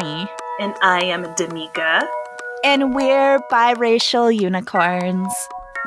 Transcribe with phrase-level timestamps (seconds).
[0.00, 0.28] Hi,
[0.60, 2.06] And I am Damika.
[2.62, 5.34] And we're biracial unicorns.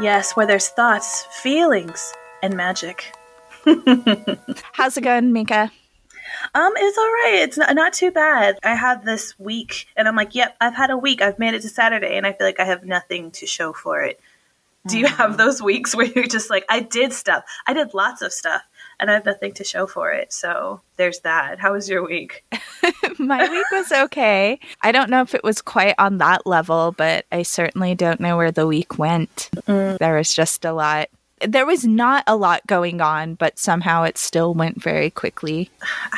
[0.02, 2.12] Yes, where there's thoughts, feelings,
[2.44, 3.16] and magic.
[4.74, 5.72] How's it going, Mika?
[6.54, 7.40] Um, it's all right.
[7.44, 8.60] It's not, not too bad.
[8.64, 11.22] I had this week, and I'm like, yep, I've had a week.
[11.22, 14.02] I've made it to Saturday, and I feel like I have nothing to show for
[14.02, 14.20] it.
[14.88, 18.22] Do you have those weeks where you're just like, I did stuff, I did lots
[18.22, 18.64] of stuff,
[19.02, 20.32] and I have nothing to show for it?
[20.32, 21.60] So there's that.
[21.60, 22.46] How was your week?
[23.20, 24.60] My week was okay.
[24.82, 28.38] I don't know if it was quite on that level, but I certainly don't know
[28.38, 29.50] where the week went.
[29.68, 29.98] Mm.
[29.98, 31.10] There was just a lot
[31.48, 35.70] there was not a lot going on, but somehow it still went very quickly.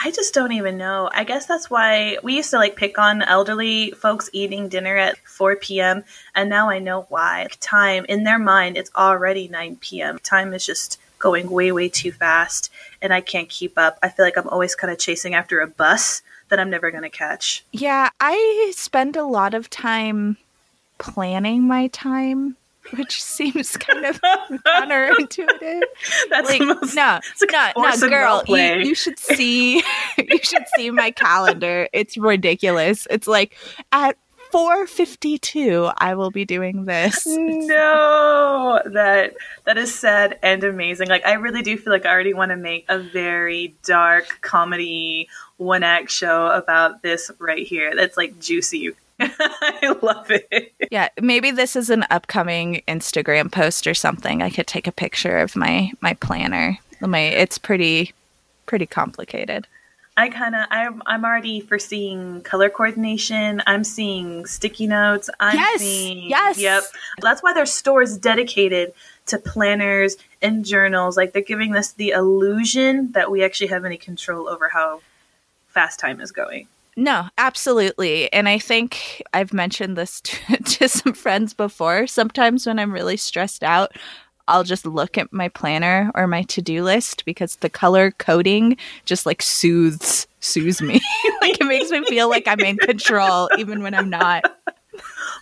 [0.04, 1.10] I just don't even know.
[1.14, 5.18] I guess that's why we used to like pick on elderly folks eating dinner at
[5.20, 6.04] 4 p.m.
[6.36, 7.48] And now I know why.
[7.60, 10.20] Time in their mind, it's already 9 p.m.
[10.20, 12.70] Time is just going way, way too fast,
[13.02, 13.98] and I can't keep up.
[14.04, 17.04] I feel like I'm always kind of chasing after a bus that I'm never going
[17.04, 17.64] to catch.
[17.72, 20.36] Yeah, I spend a lot of time
[20.98, 22.58] planning my time
[22.92, 25.82] which seems kind of counterintuitive.
[26.30, 29.78] That's like, most, no, like no, no, girl, you, you, should see,
[30.18, 31.88] you should see my calendar.
[31.94, 33.08] It's ridiculous.
[33.10, 33.56] It's like
[33.94, 34.18] at
[34.54, 39.34] 452 i will be doing this no that
[39.66, 42.56] that is sad and amazing like i really do feel like i already want to
[42.56, 48.92] make a very dark comedy one act show about this right here that's like juicy
[49.20, 50.74] I love it.
[50.92, 54.42] Yeah, maybe this is an upcoming Instagram post or something.
[54.42, 56.78] I could take a picture of my my planner.
[57.00, 58.12] My it's pretty
[58.66, 59.68] pretty complicated.
[60.16, 63.62] I kind of I'm I'm already foreseeing color coordination.
[63.66, 65.30] I'm seeing sticky notes.
[65.40, 66.60] I'm yes, seeing yes.
[66.60, 66.84] Yep.
[67.22, 68.94] That's why there's stores dedicated
[69.28, 71.18] to planners and journals.
[71.18, 75.02] Like they're giving us the illusion that we actually have any control over how
[75.68, 76.68] fast time is going.
[76.96, 78.32] No, absolutely.
[78.32, 82.06] And I think I've mentioned this to, to, some friends before.
[82.06, 83.94] Sometimes when I'm really stressed out,
[84.48, 89.26] I'll just look at my planner or my to-do list because the color coding just
[89.26, 91.00] like soothes soothes me.
[91.42, 94.44] like it makes me feel like I'm in control even when I'm not.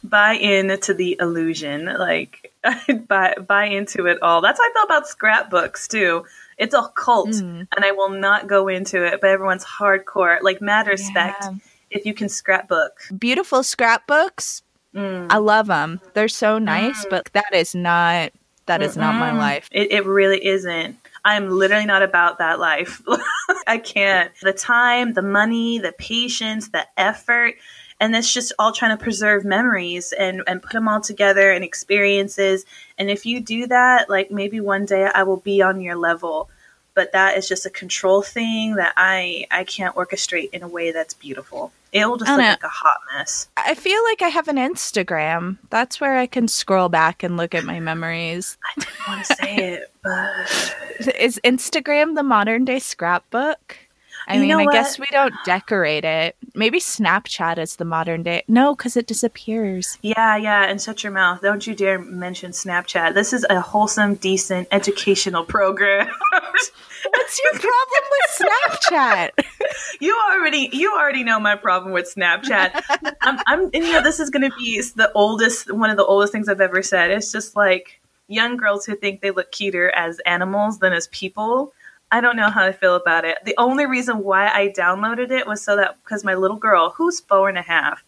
[0.03, 1.85] Buy in to the illusion.
[1.85, 2.51] Like
[3.07, 4.41] buy buy into it all.
[4.41, 6.25] That's how I feel about scrapbooks too.
[6.57, 7.67] It's a cult, mm.
[7.75, 9.19] and I will not go into it.
[9.19, 10.41] But everyone's hardcore.
[10.41, 11.53] Like mad respect yeah.
[11.89, 12.99] if you can scrapbook.
[13.17, 14.61] Beautiful scrapbooks.
[14.93, 15.27] Mm.
[15.29, 16.01] I love them.
[16.13, 17.09] They're so nice, mm.
[17.09, 18.31] but that is not
[18.65, 19.69] that is not my life.
[19.71, 20.97] It, it really isn't.
[21.23, 23.01] I'm literally not about that life.
[23.67, 24.31] I can't.
[24.41, 27.55] The time, the money, the patience, the effort
[28.01, 31.63] and it's just all trying to preserve memories and and put them all together and
[31.63, 32.65] experiences
[32.97, 36.49] and if you do that like maybe one day i will be on your level
[36.93, 40.91] but that is just a control thing that i i can't orchestrate in a way
[40.91, 42.47] that's beautiful it will just look know.
[42.47, 43.49] like a hot mess.
[43.57, 45.57] I feel like i have an instagram.
[45.69, 48.57] That's where i can scroll back and look at my memories.
[48.63, 53.77] I didn't want to say it but is instagram the modern day scrapbook
[54.31, 54.73] I you mean, I what?
[54.73, 56.35] guess we don't decorate it.
[56.55, 58.43] Maybe Snapchat is the modern day.
[58.47, 59.97] No, because it disappears.
[60.01, 61.41] Yeah, yeah, and shut your mouth.
[61.41, 63.13] Don't you dare mention Snapchat.
[63.13, 66.07] This is a wholesome, decent, educational program.
[66.31, 68.49] What's your problem with
[68.91, 69.31] Snapchat?
[69.99, 72.81] you already you already know my problem with Snapchat.
[73.21, 76.05] I'm, I'm and you know this is going to be the oldest one of the
[76.05, 77.11] oldest things I've ever said.
[77.11, 81.73] It's just like young girls who think they look cuter as animals than as people
[82.11, 83.37] I don't know how I feel about it.
[83.45, 87.21] The only reason why I downloaded it was so that because my little girl, who's
[87.21, 88.03] four and a half,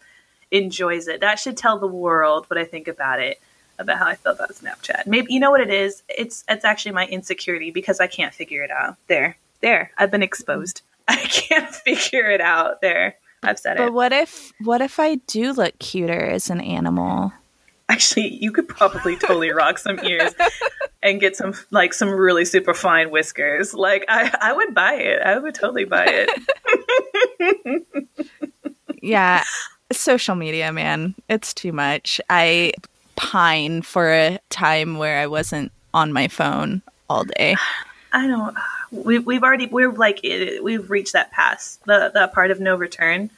[0.52, 1.22] enjoys it.
[1.22, 3.42] That should tell the world what I think about it,
[3.80, 5.08] about how I feel about Snapchat.
[5.08, 6.04] Maybe you know what it is.
[6.10, 8.98] It's it's actually my insecurity because I can't figure it out.
[9.08, 9.92] There, there.
[9.98, 10.82] I've been exposed.
[11.08, 12.82] I can't figure it out.
[12.82, 13.86] There, I've said but it.
[13.88, 17.32] But what if what if I do look cuter as an animal?
[17.90, 20.34] Actually, you could probably totally rock some ears
[21.04, 23.74] and get some like some really super fine whiskers.
[23.74, 25.22] Like I, I would buy it.
[25.22, 26.26] I would totally buy
[27.40, 27.86] it.
[29.02, 29.44] yeah,
[29.92, 32.20] social media, man, it's too much.
[32.30, 32.74] I
[33.16, 37.56] pine for a time where I wasn't on my phone all day.
[38.12, 38.56] I don't.
[38.92, 43.30] We, we've already we're like we've reached that pass the that part of no return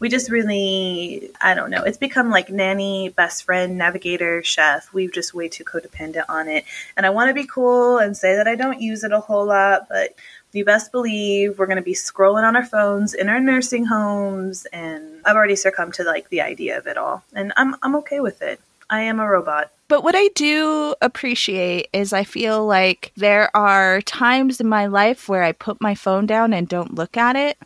[0.00, 1.82] we just really, I don't know.
[1.82, 4.92] It's become like nanny, best friend, navigator, chef.
[4.92, 6.64] We've just way too codependent on it.
[6.96, 9.46] And I want to be cool and say that I don't use it a whole
[9.46, 10.14] lot, but
[10.52, 14.66] you best believe we're going to be scrolling on our phones in our nursing homes.
[14.72, 17.22] And I've already succumbed to like the idea of it all.
[17.34, 18.60] And I'm, I'm okay with it.
[18.90, 19.70] I am a robot.
[19.88, 25.28] But what I do appreciate is I feel like there are times in my life
[25.28, 27.58] where I put my phone down and don't look at it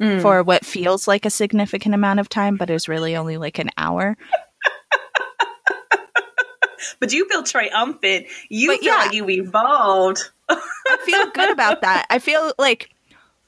[0.00, 0.22] mm.
[0.22, 3.70] for what feels like a significant amount of time, but is really only like an
[3.76, 4.16] hour.
[7.00, 8.26] but you feel triumphant.
[8.48, 10.30] You but feel yeah, like you evolved.
[10.48, 12.06] I feel good about that.
[12.10, 12.90] I feel like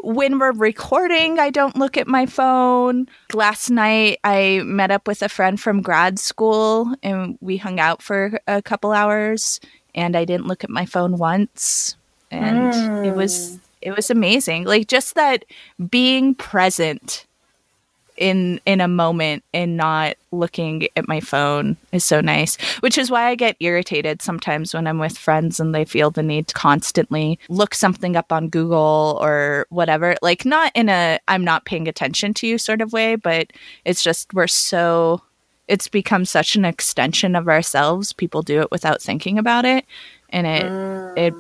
[0.03, 3.07] when we're recording, I don't look at my phone.
[3.33, 8.03] Last night, I met up with a friend from grad school and we hung out
[8.03, 9.61] for a couple hours,
[9.95, 11.97] and I didn't look at my phone once.
[12.31, 13.07] And mm.
[13.07, 14.65] it was it was amazing.
[14.65, 15.45] Like just that
[15.89, 17.27] being present
[18.21, 23.11] in in a moment and not looking at my phone is so nice which is
[23.11, 26.55] why i get irritated sometimes when i'm with friends and they feel the need to
[26.55, 31.89] constantly look something up on google or whatever like not in a i'm not paying
[31.89, 33.51] attention to you sort of way but
[33.87, 35.23] it's just we're so
[35.67, 39.87] it's become such an extension of ourselves people do it without thinking about it
[40.29, 41.17] and it mm.
[41.17, 41.35] it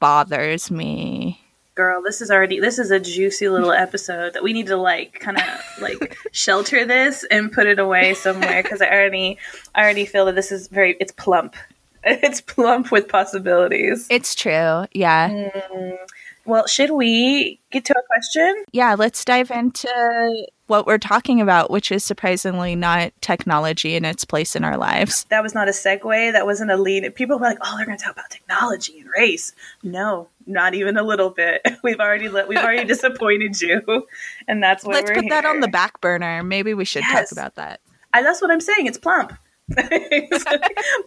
[0.00, 1.40] bothers me
[1.76, 5.20] girl this is already this is a juicy little episode that we need to like
[5.20, 5.44] kind of
[5.80, 9.38] like shelter this and put it away somewhere because i already
[9.74, 11.54] i already feel that this is very it's plump.
[12.08, 14.06] It's plump with possibilities.
[14.08, 15.28] It's true yeah.
[15.28, 15.98] Mm.
[16.46, 21.70] Well should we get to a question yeah let's dive into what we're talking about,
[21.70, 25.24] which is surprisingly not technology in its place in our lives.
[25.30, 26.32] That was not a segue.
[26.32, 27.14] That wasn't a lead.
[27.14, 29.52] People were like, "Oh, they're going to talk about technology and race."
[29.82, 31.62] No, not even a little bit.
[31.82, 34.06] We've already let, we've already disappointed you,
[34.48, 35.30] and that's why let's put here.
[35.30, 36.42] that on the back burner.
[36.42, 37.30] Maybe we should yes.
[37.30, 37.80] talk about that.
[38.12, 38.86] I, that's what I'm saying.
[38.86, 39.32] It's plump.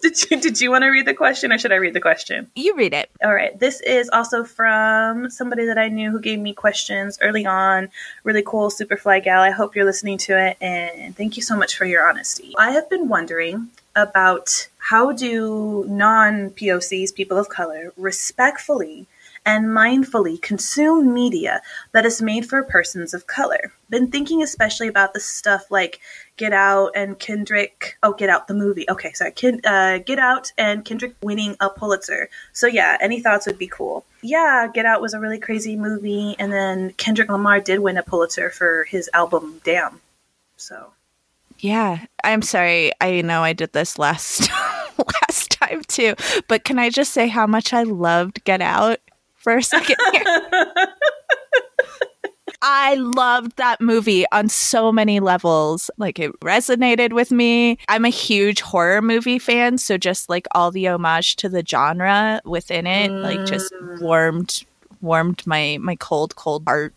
[0.02, 2.50] did you did you want to read the question or should I read the question?
[2.54, 3.10] You read it.
[3.24, 3.58] All right.
[3.58, 7.88] This is also from somebody that I knew who gave me questions early on.
[8.22, 9.40] Really cool, super fly gal.
[9.40, 12.54] I hope you're listening to it and thank you so much for your honesty.
[12.58, 19.06] I have been wondering about how do non POCs, people of color, respectfully
[19.50, 21.60] and mindfully consume media
[21.90, 23.72] that is made for persons of color.
[23.88, 25.98] Been thinking especially about the stuff like
[26.36, 27.98] Get Out and Kendrick.
[28.00, 28.88] Oh, Get Out the movie.
[28.88, 29.32] Okay, sorry.
[29.32, 32.30] Ken, uh, Get Out and Kendrick winning a Pulitzer.
[32.52, 34.04] So yeah, any thoughts would be cool.
[34.22, 38.04] Yeah, Get Out was a really crazy movie, and then Kendrick Lamar did win a
[38.04, 40.00] Pulitzer for his album Damn.
[40.56, 40.92] So.
[41.58, 42.92] Yeah, I'm sorry.
[43.00, 44.48] I know I did this last
[45.28, 46.14] last time too,
[46.46, 49.00] but can I just say how much I loved Get Out?
[49.40, 49.96] For a second
[52.62, 55.90] I loved that movie on so many levels.
[55.96, 57.78] Like it resonated with me.
[57.88, 62.40] I'm a huge horror movie fan, so just like all the homage to the genre
[62.44, 64.02] within it, like just mm.
[64.02, 64.64] warmed
[65.00, 66.94] warmed my my cold cold heart.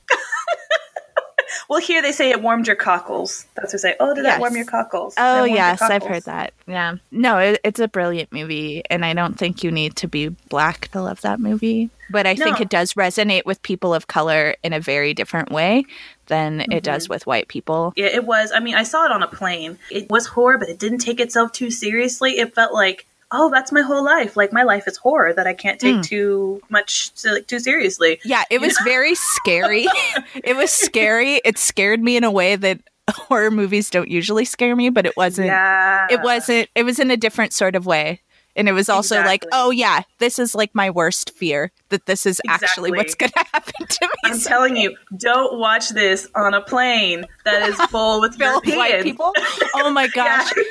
[1.70, 3.46] Well, here they say it warmed your cockles.
[3.56, 3.96] That's what they say.
[4.00, 4.34] Oh, did yes.
[4.34, 5.16] that warm your cockles?
[5.18, 6.54] Oh, yes, I've heard that.
[6.68, 6.96] Yeah.
[7.12, 10.90] No, it, it's a brilliant movie, and I don't think you need to be black
[10.90, 11.90] to love that movie.
[12.10, 12.46] But I no.
[12.46, 15.86] think it does resonate with people of color in a very different way
[16.28, 16.72] than mm-hmm.
[16.72, 17.94] it does with white people.
[17.96, 18.52] Yeah, it was.
[18.54, 19.80] I mean, I saw it on a plane.
[19.90, 22.40] It was horror, but it didn't take itself too seriously.
[22.40, 24.38] It felt like oh, that's my whole life.
[24.38, 26.04] Like my life is horror that I can't take mm.
[26.04, 28.20] too much to, like, too seriously.
[28.24, 29.88] Yeah, it was very scary.
[30.36, 31.42] it was scary.
[31.44, 35.18] It scared me in a way that horror movies don't usually scare me, but it
[35.18, 35.48] wasn't.
[35.48, 36.08] Yeah.
[36.10, 36.70] It wasn't.
[36.76, 38.22] It was in a different sort of way.
[38.56, 39.32] And it was also exactly.
[39.32, 42.68] like, oh yeah, this is like my worst fear that this is exactly.
[42.68, 44.12] actually what's going to happen to me.
[44.26, 44.48] I'm someday.
[44.48, 48.78] telling you, don't watch this on a plane that is full with Europeans.
[48.78, 49.34] white people.
[49.74, 50.54] Oh my gosh.
[50.56, 50.64] yeah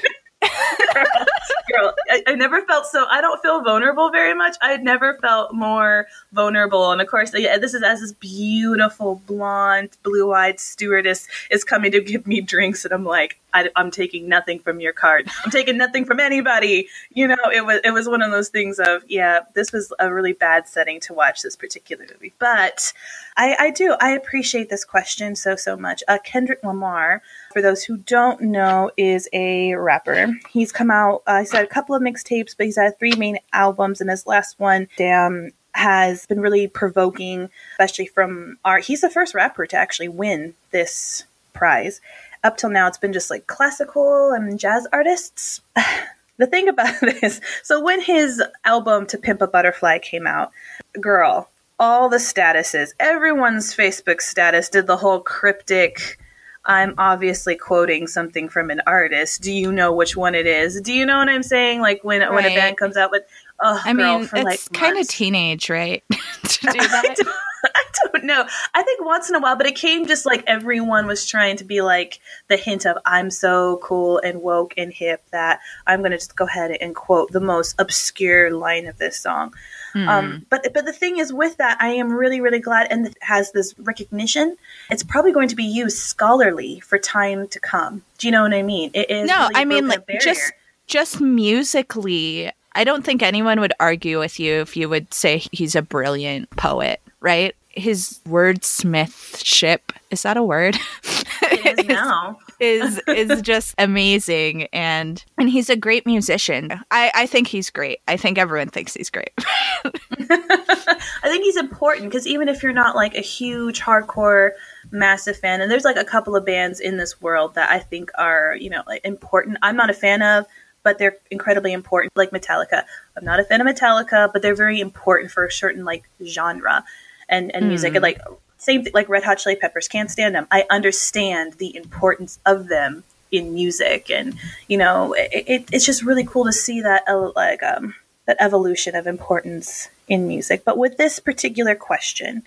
[0.94, 1.04] girl,
[1.70, 3.06] girl I, I, never felt so.
[3.10, 4.56] I don't feel vulnerable very much.
[4.60, 6.90] I had never felt more vulnerable.
[6.90, 12.00] And of course, yeah, this is as this beautiful blonde, blue-eyed stewardess is coming to
[12.00, 15.28] give me drinks, and I'm like, I, am taking nothing from your cart.
[15.44, 16.88] I'm taking nothing from anybody.
[17.10, 20.12] You know, it was it was one of those things of yeah, this was a
[20.12, 22.32] really bad setting to watch this particular movie.
[22.38, 22.92] But
[23.36, 26.02] I, I do I appreciate this question so so much.
[26.08, 30.34] Uh, Kendrick Lamar, for those who don't know, is a rapper.
[30.50, 31.22] He's come out.
[31.26, 34.26] Uh, he's had a couple of mixtapes, but he's had three main albums, and his
[34.26, 38.84] last one, damn, has been really provoking, especially from art.
[38.84, 42.00] He's the first rapper to actually win this prize
[42.44, 45.60] up till now, it's been just like classical and jazz artists.
[46.36, 50.52] the thing about this, so when his album To Pimp a Butterfly came out,
[51.00, 56.18] girl, all the statuses, everyone's Facebook status did the whole cryptic.
[56.64, 59.42] I'm obviously quoting something from an artist.
[59.42, 60.80] Do you know which one it is?
[60.80, 61.80] Do you know what I'm saying?
[61.80, 62.32] Like when right.
[62.32, 63.24] when a band comes out with,
[63.60, 66.04] oh, I girl, mean, it's like kind of teenage, right?
[66.44, 67.16] to do that.
[67.64, 68.44] I don't know.
[68.74, 71.64] I think once in a while, but it came just like everyone was trying to
[71.64, 76.10] be like the hint of I'm so cool and woke and hip that I'm going
[76.10, 79.54] to just go ahead and quote the most obscure line of this song.
[79.94, 80.08] Mm.
[80.08, 83.16] Um, but but the thing is, with that, I am really really glad, and it
[83.20, 84.56] has this recognition.
[84.90, 88.02] It's probably going to be used scholarly for time to come.
[88.18, 88.90] Do you know what I mean?
[88.94, 89.28] It is.
[89.28, 90.52] No, really I mean like just
[90.86, 92.50] just musically.
[92.74, 96.48] I don't think anyone would argue with you if you would say he's a brilliant
[96.56, 97.54] poet, right?
[97.68, 99.80] His wordsmithship
[100.12, 100.78] is that a word?
[101.72, 102.38] It is now.
[102.60, 106.72] is is just amazing and and he's a great musician.
[106.90, 108.00] I I think he's great.
[108.08, 109.32] I think everyone thinks he's great.
[109.38, 114.50] I think he's important because even if you're not like a huge hardcore
[114.90, 118.10] massive fan and there's like a couple of bands in this world that I think
[118.16, 119.58] are, you know, like important.
[119.62, 120.46] I'm not a fan of
[120.82, 122.84] but they're incredibly important like Metallica.
[123.16, 126.84] I'm not a fan of Metallica, but they're very important for a certain like genre
[127.28, 127.68] and and mm.
[127.68, 128.20] music and like
[128.62, 130.46] same thing like Red Hot Chili Peppers can't stand them.
[130.52, 133.02] I understand the importance of them
[133.32, 134.34] in music, and
[134.68, 137.94] you know, it, it, it's just really cool to see that uh, like um,
[138.26, 140.64] that evolution of importance in music.
[140.64, 142.44] But with this particular question,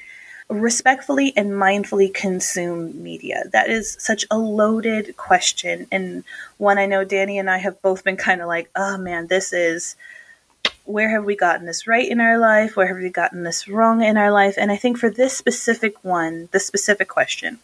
[0.50, 3.44] respectfully and mindfully consume media?
[3.52, 6.24] That is such a loaded question, and
[6.58, 9.52] one I know Danny and I have both been kind of like, oh man, this
[9.52, 9.98] is
[10.86, 12.76] where have we gotten this right in our life?
[12.76, 14.56] Where have we gotten this wrong in our life?
[14.58, 17.60] And I think for this specific one, the specific question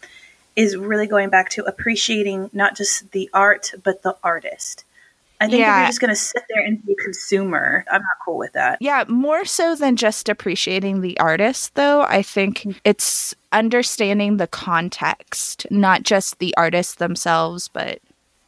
[0.56, 4.84] is really going back to appreciating not just the art, but the artist.
[5.40, 5.78] I think yeah.
[5.78, 8.54] if you're just going to sit there and be a consumer, I'm not cool with
[8.54, 8.78] that.
[8.80, 12.04] Yeah, more so than just appreciating the artist, though.
[12.04, 12.78] I think mm-hmm.
[12.84, 18.00] it's understanding the context, not just the artists themselves, but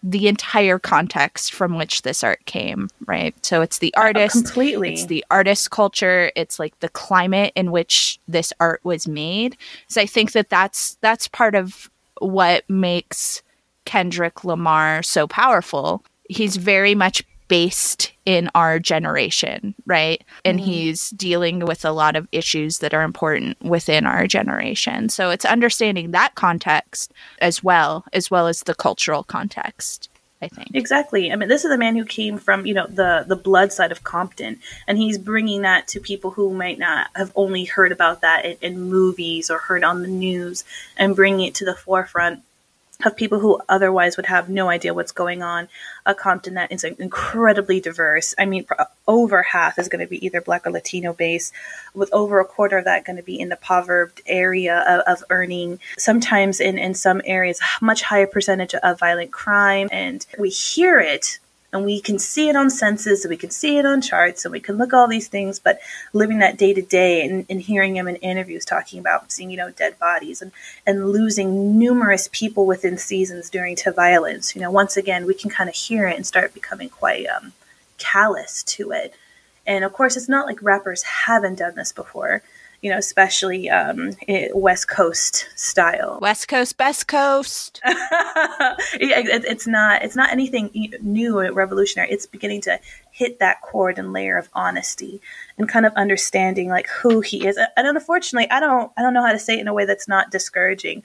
[0.03, 3.33] the entire context from which this art came, right?
[3.43, 4.93] So it's the oh, artist, oh, completely.
[4.93, 6.29] It's the artist culture.
[6.36, 9.55] It's like the climate in which this art was made.
[9.88, 13.41] So I think that that's that's part of what makes
[13.86, 16.03] Kendrick Lamar so powerful.
[16.29, 20.24] He's very much based in our generation, right?
[20.43, 20.72] And mm-hmm.
[20.72, 25.07] he's dealing with a lot of issues that are important within our generation.
[25.07, 30.10] So it's understanding that context as well, as well as the cultural context.
[30.41, 30.72] I think.
[30.74, 31.31] Exactly.
[31.31, 33.93] I mean, this is a man who came from, you know, the the blood side
[33.93, 38.22] of Compton, and he's bringing that to people who might not have only heard about
[38.22, 40.65] that in, in movies or heard on the news,
[40.98, 42.41] and bringing it to the forefront
[43.05, 45.67] of people who otherwise would have no idea what's going on.
[46.05, 48.33] A Compton that is incredibly diverse.
[48.38, 51.53] I mean, uh, over half is going to be either Black or Latino based,
[51.93, 55.24] with over a quarter of that going to be in the impoverished area of, of,
[55.29, 55.79] earning.
[55.98, 59.89] Sometimes in, in some areas, much higher percentage of violent crime.
[59.91, 61.39] And we hear it
[61.74, 64.51] and we can see it on census and we can see it on charts and
[64.51, 65.80] we can look all these things but
[66.13, 69.72] living that day to day and hearing him in interviews talking about seeing you know
[69.72, 70.51] dead bodies and
[70.86, 75.50] and losing numerous people within seasons during to violence you know once again we can
[75.50, 77.51] kind of hear it and start becoming quite um,
[77.98, 79.13] callous to it.
[79.65, 82.44] And of course it's not like rappers haven't done this before
[82.84, 84.12] you know, especially um,
[84.54, 86.20] West Coast style.
[86.22, 87.80] West Coast, best coast.
[87.86, 90.04] it, it's not.
[90.04, 92.12] It's not anything new or revolutionary.
[92.12, 95.22] It's beginning to hit that chord and layer of honesty
[95.58, 97.58] and kind of understanding like who he is.
[97.78, 98.92] And unfortunately, I don't.
[98.98, 101.04] I don't know how to say it in a way that's not discouraging.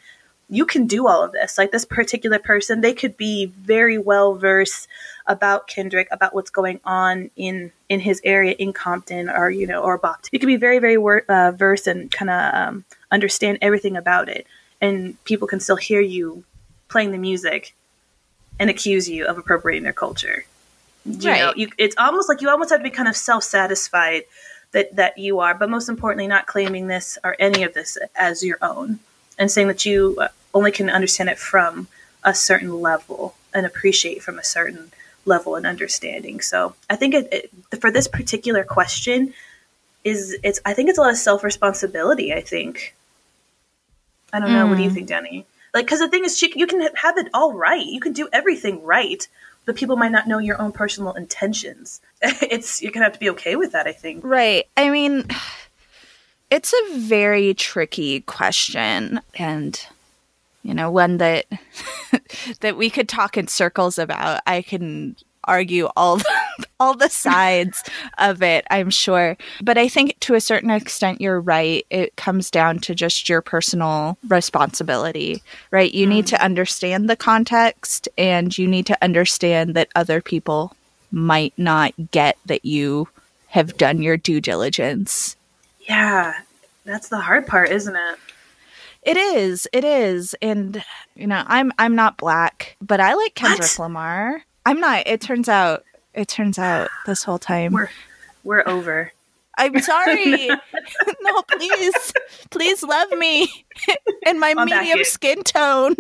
[0.51, 1.59] You can do all of this.
[1.59, 4.89] Like this particular person, they could be very well versed
[5.27, 9.83] about Kendrick, about what's going on in in his area in Compton or you know
[9.83, 10.31] or Boston.
[10.33, 14.29] You can be very very wor- uh, versed and kind of um, understand everything about
[14.29, 14.47] it,
[14.81, 16.45] and people can still hear you
[16.89, 17.75] playing the music
[18.59, 20.45] and accuse you of appropriating their culture.
[21.05, 21.41] You right.
[21.41, 24.23] know, you, it's almost like you almost have to be kind of self satisfied
[24.73, 28.43] that that you are, but most importantly, not claiming this or any of this as
[28.43, 28.99] your own,
[29.39, 31.89] and saying that you uh, only can understand it from
[32.25, 34.93] a certain level and appreciate from a certain
[35.25, 36.41] level and understanding.
[36.41, 39.35] So I think it, it, for this particular question
[40.05, 42.33] is it's I think it's a lot of self responsibility.
[42.33, 42.95] I think.
[44.33, 44.67] I don't know.
[44.67, 44.69] Mm.
[44.71, 44.95] What do you mm.
[44.95, 45.47] think, Danny?
[45.73, 47.85] Like, because the thing is, you can have it all right.
[47.85, 49.27] You can do everything right,
[49.65, 52.01] but people might not know your own personal intentions.
[52.23, 53.87] it's you're gonna have to be okay with that.
[53.87, 54.25] I think.
[54.25, 54.67] Right.
[54.77, 55.25] I mean,
[56.51, 59.87] it's a very tricky question, and
[60.63, 61.47] you know, one that
[62.61, 64.41] that we could talk in circles about.
[64.47, 65.17] I can
[65.49, 67.83] argue all the, all the sides
[68.19, 69.37] of it, I'm sure.
[69.63, 71.85] But I think to a certain extent you're right.
[71.91, 75.93] It comes down to just your personal responsibility, right?
[75.93, 76.11] You mm.
[76.11, 80.77] need to understand the context and you need to understand that other people
[81.11, 83.09] might not get that you
[83.49, 85.37] have done your due diligence.
[85.81, 86.35] Yeah.
[86.85, 88.19] That's the hard part, isn't it?
[89.09, 89.67] It is.
[89.73, 90.37] It is.
[90.43, 90.85] And
[91.15, 93.79] you know, I'm I'm not black, but I like Kendrick what?
[93.79, 94.43] Lamar.
[94.67, 95.07] I'm not.
[95.07, 95.85] It turns out.
[96.13, 97.89] It turns out this whole time we're
[98.45, 99.13] we're over.
[99.57, 100.49] I'm sorry.
[101.23, 102.13] no, please,
[102.51, 103.65] please love me
[104.27, 105.97] in my I'm medium skin tone.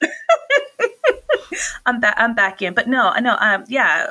[1.84, 2.14] I'm back.
[2.16, 3.36] I'm back in, but no, no.
[3.38, 4.08] Um, yeah,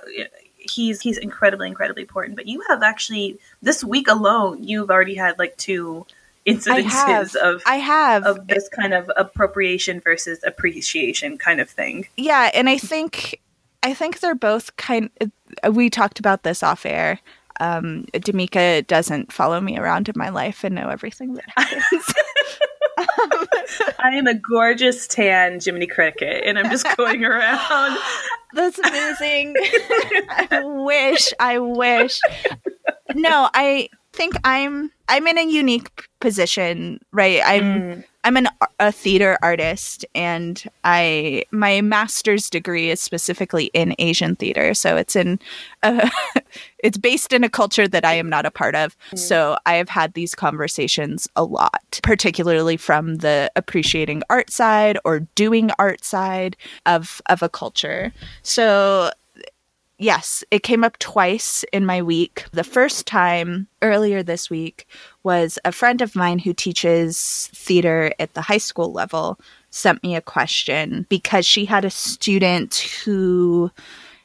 [0.60, 2.36] he's he's incredibly, incredibly important.
[2.36, 6.06] But you have actually this week alone, you've already had like two
[6.48, 7.36] I incidences have.
[7.36, 8.24] of I have.
[8.26, 12.08] of this kind of appropriation versus appreciation kind of thing.
[12.18, 13.42] yeah, and I think
[13.84, 15.10] I think they're both kind.
[15.72, 17.20] We talked about this off air.
[17.60, 22.14] Um, Damika doesn't follow me around in my life and know everything that happens.
[24.00, 27.98] I am a gorgeous tan Jiminy Cricket, and I'm just going around.
[28.54, 29.56] That's amazing.
[30.30, 31.34] I wish.
[31.40, 32.20] I wish.
[33.14, 37.42] No, I think I'm I'm in a unique position, right?
[37.46, 38.04] I'm Mm.
[38.26, 38.48] I'm an
[38.80, 45.16] a theater artist and I my master's degree is specifically in Asian theater, so it's
[45.16, 45.40] in
[45.84, 46.10] uh,
[46.80, 48.98] it's based in a culture that I am not a part of.
[49.16, 55.20] So I have had these conversations a lot, particularly from the appreciating art side or
[55.36, 56.58] doing art side
[56.88, 58.12] of of a culture.
[58.42, 59.12] So
[59.98, 62.46] yes, it came up twice in my week.
[62.52, 64.88] The first time earlier this week
[65.24, 70.16] was a friend of mine who teaches theater at the high school level sent me
[70.16, 73.72] a question because she had a student who,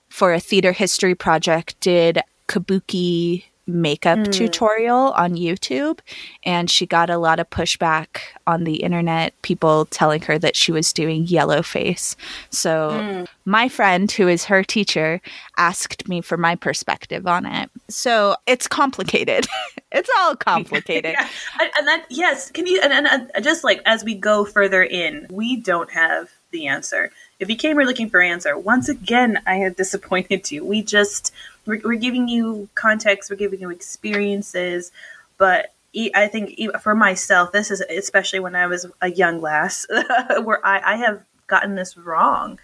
[0.08, 4.24] for a theater history project, did kabuki makeup hmm.
[4.24, 6.00] tutorial on YouTube
[6.44, 10.72] and she got a lot of pushback on the internet people telling her that she
[10.72, 12.16] was doing yellow face.
[12.50, 13.24] So hmm.
[13.44, 15.20] my friend who is her teacher
[15.56, 17.70] asked me for my perspective on it.
[17.88, 19.46] So it's complicated.
[19.92, 21.14] It's all complicated.
[21.18, 21.28] Yeah,
[21.60, 24.82] and, and that yes, can you and, and, and just like as we go further
[24.82, 27.10] in, we don't have the answer.
[27.38, 30.64] If you came here looking for answer, once again, I have disappointed you.
[30.64, 31.32] We just
[31.70, 34.90] we're, we're giving you context, we're giving you experiences,
[35.38, 35.72] but
[36.14, 39.86] I think for myself, this is especially when I was a young lass,
[40.42, 42.58] where I, I have gotten this wrong,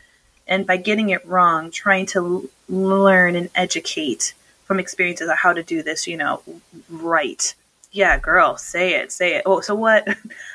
[0.47, 5.53] and by getting it wrong, trying to l- learn and educate from experiences on how
[5.53, 6.42] to do this, you know,
[6.88, 7.55] right.
[7.90, 9.42] Yeah, girl, say it, say it.
[9.47, 10.07] Oh, so what?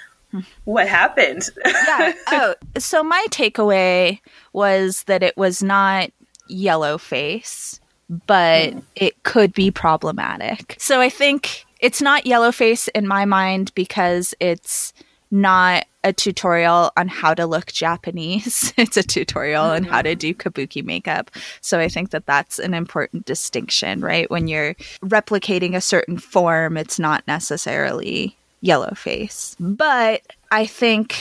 [0.64, 1.50] what happened?
[1.66, 2.14] yeah.
[2.28, 4.20] Oh, so my takeaway
[4.54, 6.12] was that it was not
[6.48, 7.81] yellow face,
[8.28, 8.80] but mm-hmm.
[8.96, 10.76] it could be problematic.
[10.78, 14.94] So I think it's not yellow face in my mind because it's
[15.32, 18.74] not a tutorial on how to look Japanese.
[18.78, 20.18] It's a tutorial on how to mm-hmm.
[20.18, 21.32] do kabuki makeup.
[21.62, 24.30] So I think that that's an important distinction, right?
[24.30, 29.56] When you're replicating a certain form, it's not necessarily yellow face.
[29.60, 30.22] But
[30.52, 31.16] I think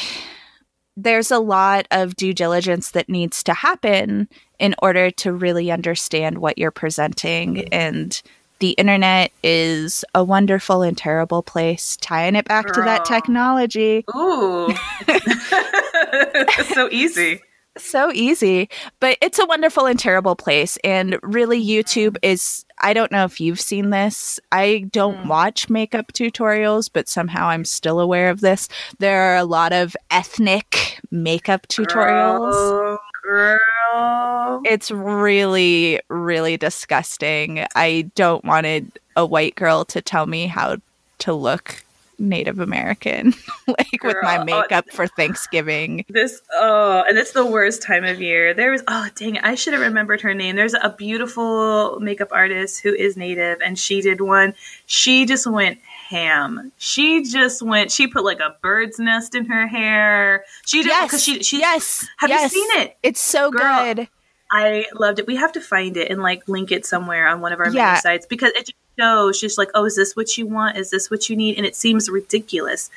[0.97, 6.39] there's a lot of due diligence that needs to happen in order to really understand
[6.39, 7.55] what you're presenting.
[7.55, 7.69] Mm-hmm.
[7.73, 8.23] And
[8.59, 14.05] the internet is a wonderful and terrible place tying it back to that technology.
[14.15, 14.75] Ooh,
[16.75, 17.41] so easy.
[17.79, 23.13] So easy but it's a wonderful and terrible place and really youtube is i don't
[23.13, 25.27] know if you've seen this i don't Mm.
[25.29, 29.97] watch makeup tutorials but somehow i'm still aware of this there are a lot of
[30.11, 33.59] ethnic makeup tutorials Girl,
[33.93, 34.63] girl.
[34.65, 38.67] it's really really disgusting i don't want
[39.17, 40.77] a white girl to tell me how
[41.19, 41.85] to look
[42.21, 43.33] native american
[43.67, 48.05] like with my Girl, oh, makeup for thanksgiving This oh, and it's the worst time
[48.05, 48.55] of year.
[48.55, 50.57] There was oh dang it, I should have remembered her name.
[50.57, 54.55] There's a beautiful makeup artist who is native, and she did one.
[54.87, 55.79] She just went
[56.09, 56.73] ham.
[56.79, 57.91] She just went.
[57.91, 60.45] She put like a bird's nest in her hair.
[60.67, 61.59] She did because yes she she.
[61.61, 62.53] yes Have yes.
[62.55, 62.97] you seen it?
[63.03, 63.61] it's so Girl,
[63.95, 64.09] good
[64.51, 65.27] I loved it.
[65.27, 68.01] We have to find it and like link it somewhere on one of our Yeah.
[68.01, 70.77] sites because it shows just like, oh, is this what you want?
[70.77, 71.57] Is this what you need?
[71.57, 72.91] And it seems ridiculous.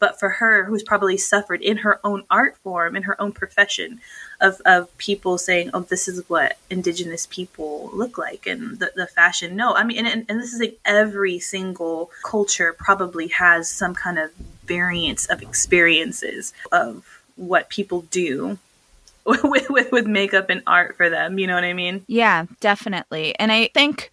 [0.00, 4.00] But for her, who's probably suffered in her own art form, in her own profession,
[4.40, 9.06] of, of people saying, oh, this is what indigenous people look like and the, the
[9.06, 9.56] fashion.
[9.56, 13.94] No, I mean, and, and, and this is like every single culture probably has some
[13.94, 14.30] kind of
[14.64, 18.58] variance of experiences of what people do
[19.24, 21.38] with, with with makeup and art for them.
[21.38, 22.04] You know what I mean?
[22.06, 23.38] Yeah, definitely.
[23.38, 24.10] And I think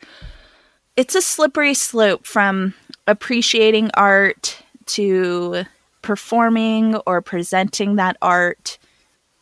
[0.95, 2.73] it's a slippery slope from
[3.08, 5.63] appreciating art to
[6.01, 8.77] performing or presenting that art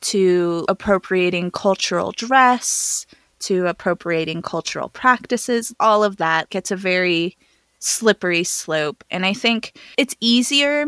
[0.02, 3.06] to appropriating cultural dress
[3.39, 5.74] to appropriating cultural practices.
[5.80, 7.38] All of that gets a very
[7.80, 9.04] slippery slope.
[9.12, 10.86] And I think it's easier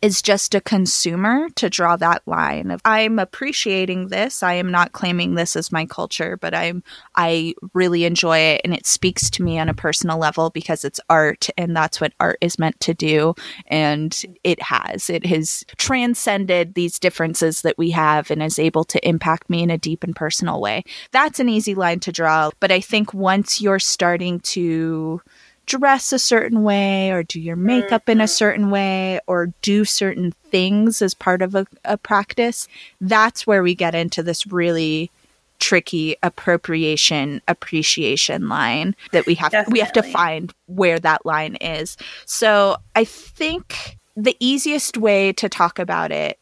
[0.00, 4.42] is just a consumer to draw that line of I'm appreciating this.
[4.42, 6.82] I am not claiming this as my culture, but I'm
[7.14, 11.00] I really enjoy it and it speaks to me on a personal level because it's
[11.10, 13.34] art and that's what art is meant to do
[13.66, 15.10] and it has.
[15.10, 19.70] It has transcended these differences that we have and is able to impact me in
[19.70, 20.84] a deep and personal way.
[21.10, 25.20] That's an easy line to draw, but I think once you're starting to
[25.66, 28.28] dress a certain way or do your makeup in a mm-hmm.
[28.28, 32.68] certain way or do certain things as part of a, a practice,
[33.00, 35.10] that's where we get into this really
[35.58, 39.72] tricky appropriation appreciation line that we have Definitely.
[39.72, 41.96] we have to find where that line is.
[42.26, 46.38] So I think the easiest way to talk about it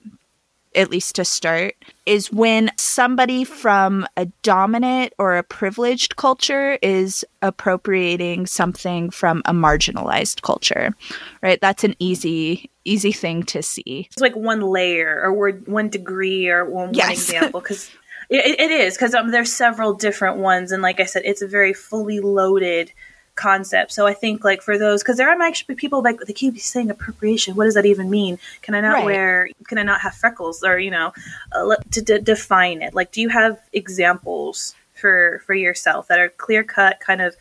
[0.75, 1.75] at least to start,
[2.07, 9.53] is when somebody from a dominant or a privileged culture is appropriating something from a
[9.53, 10.95] marginalized culture.
[11.43, 11.61] Right?
[11.61, 14.09] That's an easy easy thing to see.
[14.11, 17.05] It's like one layer or one degree or one, yes.
[17.05, 17.91] one example because
[18.31, 21.49] it, it is because um, there's several different ones and like I said, it's a
[21.49, 22.93] very fully loaded
[23.41, 23.91] concept.
[23.93, 26.91] So I think like for those, because there are actually people like they keep saying
[26.91, 27.57] appropriation.
[27.57, 28.39] What does that even mean?
[28.61, 29.05] Can I not right.
[29.05, 29.49] wear?
[29.67, 30.63] Can I not have freckles?
[30.63, 31.13] Or you know,
[31.53, 32.95] uh, to d- define it.
[32.95, 37.35] Like, do you have examples for for yourself that are clear cut, kind of?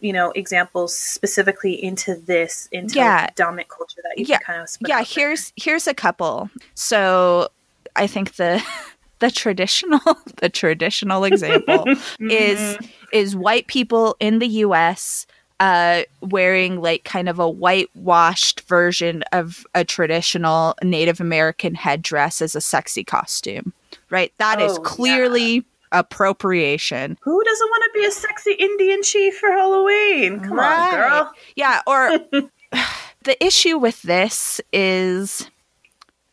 [0.00, 3.28] You know, examples specifically into this into yeah.
[3.36, 4.38] dominant culture that you yeah.
[4.38, 5.04] kind of yeah.
[5.04, 6.50] Here's here's a couple.
[6.74, 7.50] So
[7.94, 8.60] I think the
[9.22, 10.00] the traditional
[10.40, 12.30] the traditional example mm-hmm.
[12.30, 12.76] is
[13.12, 15.26] is white people in the US
[15.60, 22.54] uh, wearing like kind of a whitewashed version of a traditional Native American headdress as
[22.54, 23.72] a sexy costume,
[24.10, 24.32] right?
[24.38, 25.60] That oh, is clearly yeah.
[25.92, 27.18] appropriation.
[27.22, 30.40] Who doesn't want to be a sexy Indian chief for Halloween?
[30.40, 30.88] Come right.
[30.88, 31.32] on, girl.
[31.56, 32.18] Yeah, or
[33.22, 35.48] the issue with this is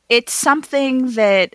[0.09, 1.53] it's something that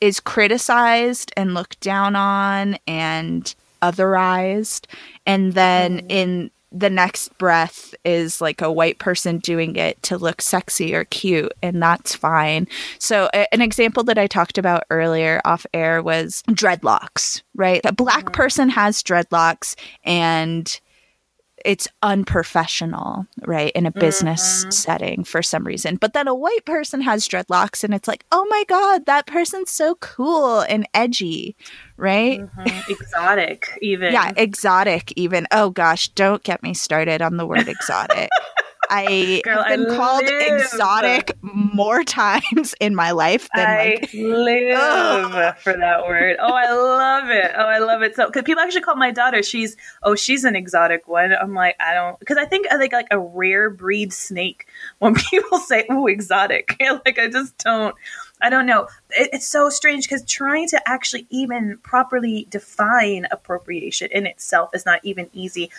[0.00, 4.86] is criticized and looked down on and otherized
[5.26, 6.06] and then mm.
[6.08, 11.04] in the next breath is like a white person doing it to look sexy or
[11.04, 12.66] cute, and that's fine.
[12.98, 17.82] So, a- an example that I talked about earlier off air was dreadlocks, right?
[17.84, 18.34] A black mm-hmm.
[18.34, 20.80] person has dreadlocks, and
[21.64, 24.70] it's unprofessional, right, in a business mm-hmm.
[24.70, 25.96] setting for some reason.
[25.96, 29.70] But then a white person has dreadlocks and it's like, oh my God, that person's
[29.70, 31.56] so cool and edgy,
[32.02, 32.40] right?
[32.40, 32.92] Mm-hmm.
[32.92, 34.12] Exotic, even.
[34.12, 35.46] yeah, exotic, even.
[35.52, 38.28] Oh gosh, don't get me started on the word exotic.
[38.90, 40.60] I Girl, have been I called live.
[40.60, 45.52] exotic more times in my life than I like, live oh.
[45.60, 46.36] for that word.
[46.38, 47.52] Oh, I love it.
[47.56, 48.16] Oh, I love it.
[48.16, 51.32] So, because people actually call my daughter, she's oh, she's an exotic one.
[51.32, 54.66] I'm like, I don't, because I think I think like a rare breed snake.
[54.98, 57.94] When people say oh, exotic, like I just don't.
[58.42, 58.88] I don't know.
[59.10, 64.84] It, it's so strange because trying to actually even properly define appropriation in itself is
[64.84, 65.70] not even easy.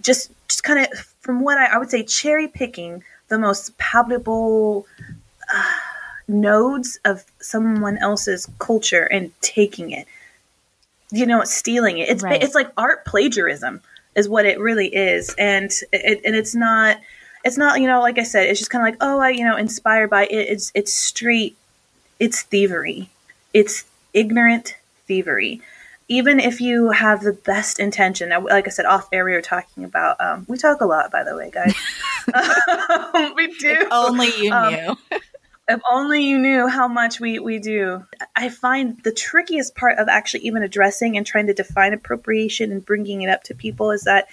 [0.00, 4.86] Just, just kind of from what I, I would say, cherry picking the most palatable
[5.52, 5.72] uh,
[6.28, 10.06] nodes of someone else's culture and taking it.
[11.10, 12.08] You know, stealing it.
[12.08, 12.42] It's right.
[12.42, 13.82] it's like art plagiarism
[14.14, 16.98] is what it really is, and it, and it's not
[17.44, 19.44] it's not you know like I said, it's just kind of like oh I you
[19.44, 20.48] know inspired by it.
[20.48, 21.56] It's it's straight,
[22.18, 23.10] it's thievery,
[23.52, 25.62] it's ignorant thievery
[26.12, 29.84] even if you have the best intention, like I said, off air, we were talking
[29.84, 31.74] about, um, we talk a lot, by the way, guys.
[33.14, 33.70] um, we do.
[33.70, 34.96] If only you um, knew.
[35.68, 38.04] if only you knew how much we, we do.
[38.36, 42.84] I find the trickiest part of actually even addressing and trying to define appropriation and
[42.84, 44.28] bringing it up to people is that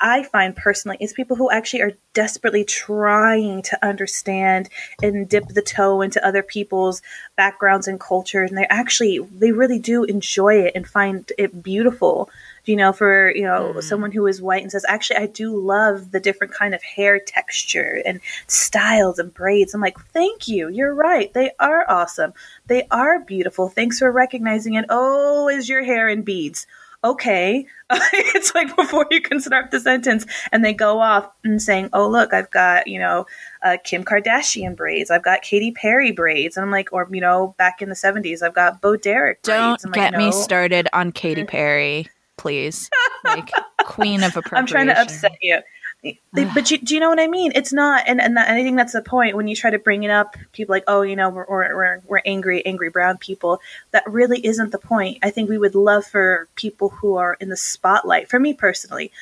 [0.00, 4.70] I find personally is people who actually are desperately trying to understand
[5.02, 7.02] and dip the toe into other people's
[7.36, 12.30] backgrounds and cultures and they actually they really do enjoy it and find it beautiful.
[12.64, 13.82] You know for you know mm.
[13.82, 17.20] someone who is white and says actually I do love the different kind of hair
[17.20, 19.74] texture and styles and braids.
[19.74, 20.68] I'm like thank you.
[20.68, 21.32] You're right.
[21.34, 22.32] They are awesome.
[22.66, 23.68] They are beautiful.
[23.68, 24.86] Thanks for recognizing it.
[24.88, 26.66] Oh is your hair in beads
[27.04, 27.66] okay.
[27.90, 32.08] it's like before you can start the sentence, and they go off and saying, "Oh,
[32.08, 33.26] look, I've got you know
[33.62, 35.10] uh, Kim Kardashian braids.
[35.10, 38.42] I've got Katy Perry braids." And I'm like, or you know, back in the '70s,
[38.42, 39.42] I've got Bo Derek.
[39.42, 40.18] Braids." Don't like, get no.
[40.18, 42.90] me started on Katy Perry, please.
[43.24, 43.50] Like
[43.84, 44.56] queen of appropriation.
[44.56, 45.60] I'm trying to upset you.
[46.04, 47.52] They, but you, do you know what I mean?
[47.54, 50.02] It's not, and, and that, I think that's the point when you try to bring
[50.02, 50.36] it up.
[50.52, 53.60] People like, oh, you know, we're, we're we're angry, angry brown people.
[53.92, 55.18] That really isn't the point.
[55.22, 58.28] I think we would love for people who are in the spotlight.
[58.28, 59.12] For me personally,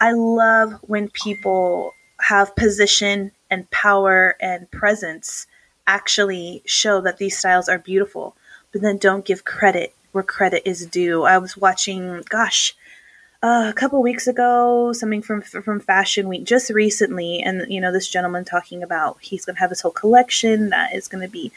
[0.00, 5.46] I love when people have position and power and presence
[5.86, 8.36] actually show that these styles are beautiful,
[8.70, 11.24] but then don't give credit where credit is due.
[11.24, 12.76] I was watching, gosh,
[13.40, 17.92] uh, a couple weeks ago, something from from Fashion Week just recently, and you know
[17.92, 21.30] this gentleman talking about he's going to have this whole collection that is going to
[21.30, 21.52] be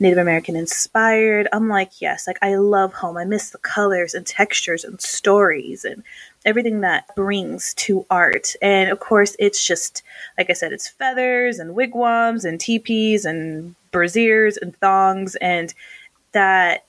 [0.00, 1.46] Native American inspired.
[1.52, 3.18] I'm like, yes, like I love home.
[3.18, 6.02] I miss the colors and textures and stories and
[6.46, 8.54] everything that brings to art.
[8.62, 10.02] And of course, it's just
[10.38, 15.74] like I said, it's feathers and wigwams and teepees and braziers and thongs and
[16.32, 16.86] that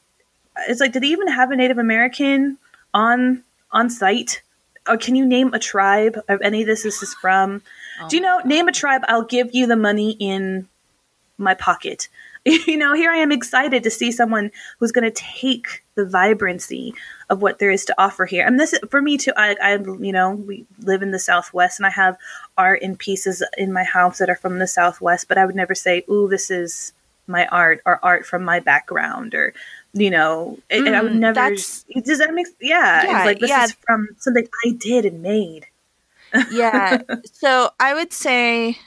[0.70, 2.58] it's like, did they even have a Native American
[2.94, 4.42] on on site?
[4.88, 7.62] Or can you name a tribe of any of this this is from?
[8.02, 8.08] Oh.
[8.10, 10.68] Do you oh know, name a tribe, I'll give you the money in
[11.38, 12.08] my pocket.
[12.46, 16.94] you know, here I am excited to see someone who's going to take the vibrancy
[17.30, 18.46] of what there is to offer here.
[18.46, 21.86] And this, for me too, I, I, you know, we live in the Southwest and
[21.86, 22.18] I have
[22.58, 25.76] art and pieces in my house that are from the Southwest, but I would never
[25.76, 26.94] say, ooh, this is
[27.28, 29.54] my art or art from my background or
[30.00, 31.50] you know, mm, I would mm, never.
[31.50, 31.86] Does
[32.20, 32.48] that make?
[32.62, 33.66] Yeah, yeah it's like this yeah.
[33.66, 35.66] is from something I did and made.
[36.52, 37.00] yeah.
[37.34, 38.78] So I would say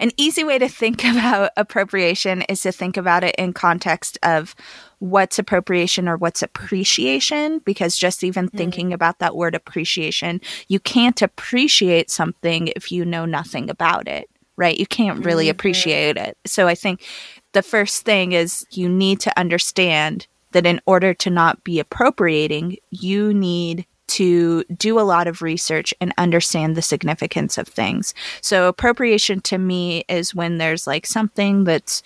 [0.00, 4.54] an easy way to think about appropriation is to think about it in context of
[4.98, 8.56] what's appropriation or what's appreciation because just even mm.
[8.56, 14.30] thinking about that word appreciation you can't appreciate something if you know nothing about it
[14.56, 15.50] right you can't really mm-hmm.
[15.50, 17.04] appreciate it so i think
[17.52, 22.76] the first thing is you need to understand that in order to not be appropriating,
[22.90, 28.14] you need to do a lot of research and understand the significance of things.
[28.40, 32.02] So, appropriation to me is when there's like something that's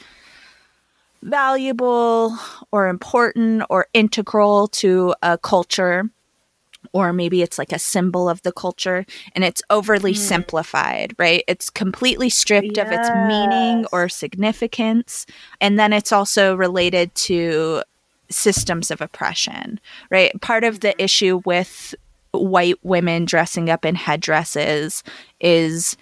[1.23, 2.39] valuable
[2.71, 6.09] or important or integral to a culture
[6.93, 9.05] or maybe it's like a symbol of the culture
[9.35, 10.17] and it's overly mm.
[10.17, 11.43] simplified, right?
[11.49, 12.87] It's completely stripped yes.
[12.87, 15.27] of its meaning or significance.
[15.61, 17.83] And then it's also related to
[18.31, 20.39] systems of oppression, right?
[20.41, 21.95] Part of the issue with
[22.33, 25.03] white women dressing up in headdresses
[25.41, 25.97] is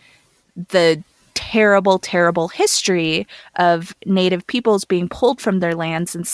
[0.71, 1.03] the
[1.35, 6.27] terrible, terrible history of Native peoples being pulled from their lands and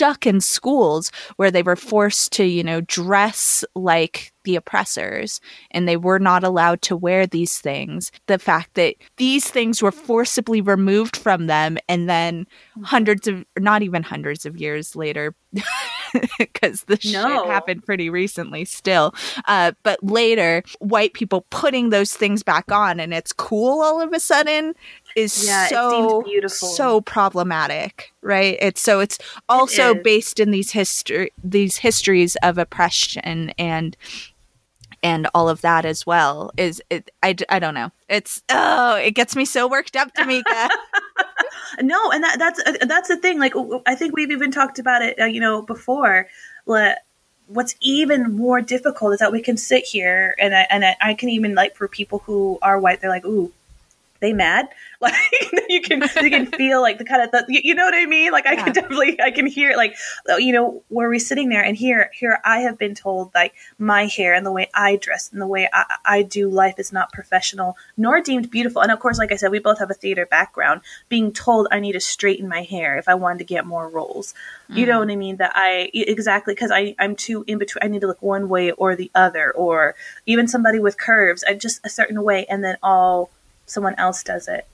[0.00, 5.86] stuck in schools where they were forced to, you know, dress like the oppressors and
[5.86, 8.10] they were not allowed to wear these things.
[8.26, 12.46] The fact that these things were forcibly removed from them and then
[12.82, 15.34] hundreds of, not even hundreds of years later,
[16.38, 17.28] because the no.
[17.28, 19.14] shit happened pretty recently still.
[19.46, 24.12] Uh, but later, white people putting those things back on and it's cool all of
[24.12, 24.74] a sudden
[25.16, 26.68] is yeah, so beautiful.
[26.68, 28.56] so problematic, right?
[28.60, 29.18] It's so it's
[29.48, 33.96] also it based in these history these histories of oppression and
[35.02, 39.12] and all of that as well is it I, I don't know it's oh it
[39.12, 40.68] gets me so worked up Tamika
[41.80, 43.54] no and that that's uh, that's the thing like
[43.86, 46.28] I think we've even talked about it uh, you know before
[46.66, 46.96] Like,
[47.46, 51.30] what's even more difficult is that we can sit here and I, and I can
[51.30, 53.52] even like for people who are white they're like ooh
[54.20, 54.68] they mad?
[55.00, 55.14] Like
[55.70, 58.32] you can you can feel like the kind of the, you know what i mean?
[58.32, 59.96] Like i can definitely i can hear like
[60.38, 64.04] you know where we're sitting there and here here i have been told like my
[64.04, 67.14] hair and the way i dress and the way I, I do life is not
[67.14, 68.82] professional nor deemed beautiful.
[68.82, 70.82] And of course like i said we both have a theater background.
[71.08, 74.34] Being told i need to straighten my hair if i wanted to get more roles.
[74.70, 74.76] Mm.
[74.76, 75.06] you know mm.
[75.06, 75.36] what i mean?
[75.36, 78.70] That i exactly because i i'm too in between i need to look one way
[78.72, 79.94] or the other or
[80.26, 83.30] even somebody with curves i just a certain way and then all
[83.70, 84.66] someone else does it.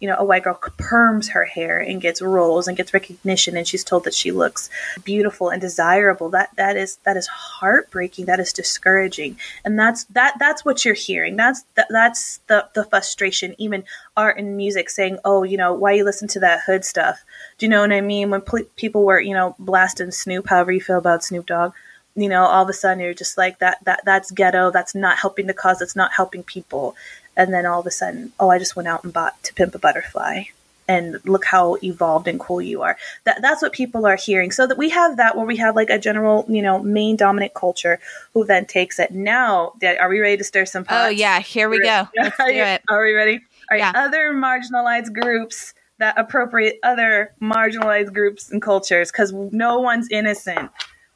[0.00, 3.66] You know, a white girl perms her hair and gets roles and gets recognition, and
[3.66, 4.70] she's told that she looks
[5.02, 6.28] beautiful and desirable.
[6.30, 8.26] That that is that is heartbreaking.
[8.26, 11.34] That is discouraging, and that's that that's what you're hearing.
[11.34, 13.56] That's that, that's the the frustration.
[13.58, 13.82] Even
[14.16, 17.24] art and music saying, "Oh, you know, why you listen to that hood stuff?"
[17.58, 18.30] Do you know what I mean?
[18.30, 21.72] When pl- people were, you know, blasting Snoop, however you feel about Snoop Dogg,
[22.14, 23.84] you know, all of a sudden you're just like that.
[23.84, 24.70] That that's ghetto.
[24.70, 25.78] That's not helping the cause.
[25.78, 26.94] That's not helping people
[27.38, 29.74] and then all of a sudden, oh, I just went out and bought To Pimp
[29.74, 30.44] a Butterfly.
[30.90, 32.96] And look how evolved and cool you are.
[33.24, 34.50] That that's what people are hearing.
[34.50, 37.52] So that we have that where we have like a general, you know, main dominant
[37.52, 38.00] culture
[38.32, 39.10] who then takes it.
[39.10, 41.06] Now, are we ready to stir some oh, pots?
[41.06, 42.08] Oh yeah, here we go.
[42.16, 42.82] Let's do it.
[42.88, 43.34] Are we ready?
[43.34, 43.40] All
[43.72, 43.80] right.
[43.80, 43.92] Yeah.
[43.94, 50.70] Other marginalized groups that appropriate other marginalized groups and cultures because no one's innocent.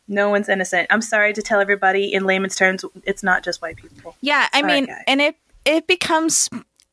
[0.06, 0.88] No one's innocent.
[0.90, 4.16] I'm sorry to tell everybody in layman's terms, it's not just white people.
[4.20, 5.04] Yeah, I sorry, mean, guys.
[5.06, 6.48] and it it becomes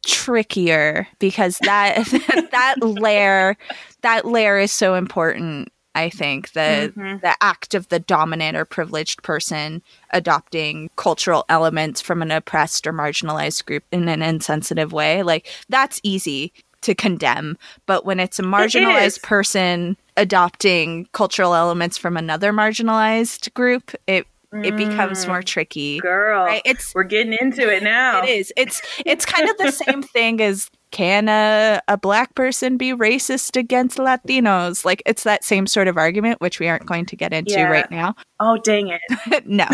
[0.05, 2.05] trickier because that
[2.51, 3.57] that layer
[4.01, 7.17] that layer is so important I think the Mm-hmm.
[7.17, 12.93] the act of the dominant or privileged person adopting cultural elements from an oppressed or
[12.93, 17.57] marginalized group in an insensitive way, like that's easy to condemn.
[17.85, 24.75] But when it's a marginalized person adopting cultural elements from another marginalized group, it it
[24.75, 25.27] becomes mm.
[25.27, 25.99] more tricky.
[25.99, 26.61] Girl, Right?
[26.65, 28.23] It's we're getting into it now.
[28.23, 28.53] it is.
[28.57, 33.55] It's it's kind of the same thing as can a, a black person be racist
[33.55, 34.85] against Latinos?
[34.85, 37.69] Like it's that same sort of argument, which we aren't going to get into Yeah.
[37.69, 38.15] right now.
[38.39, 39.45] Oh, dang it.
[39.45, 39.65] no,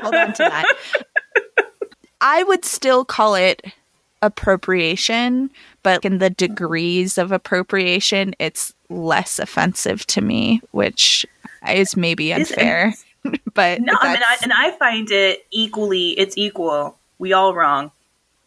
[0.00, 0.64] hold on to that.
[2.22, 3.62] I would still call it
[4.22, 5.50] appropriation,
[5.82, 11.26] but in the degrees of appropriation, it's less offensive to me, which
[11.68, 12.94] is maybe Is- unfair.
[13.54, 16.96] but No, I mean, I, and I find it equally, it's equal.
[17.18, 17.90] We all wrong.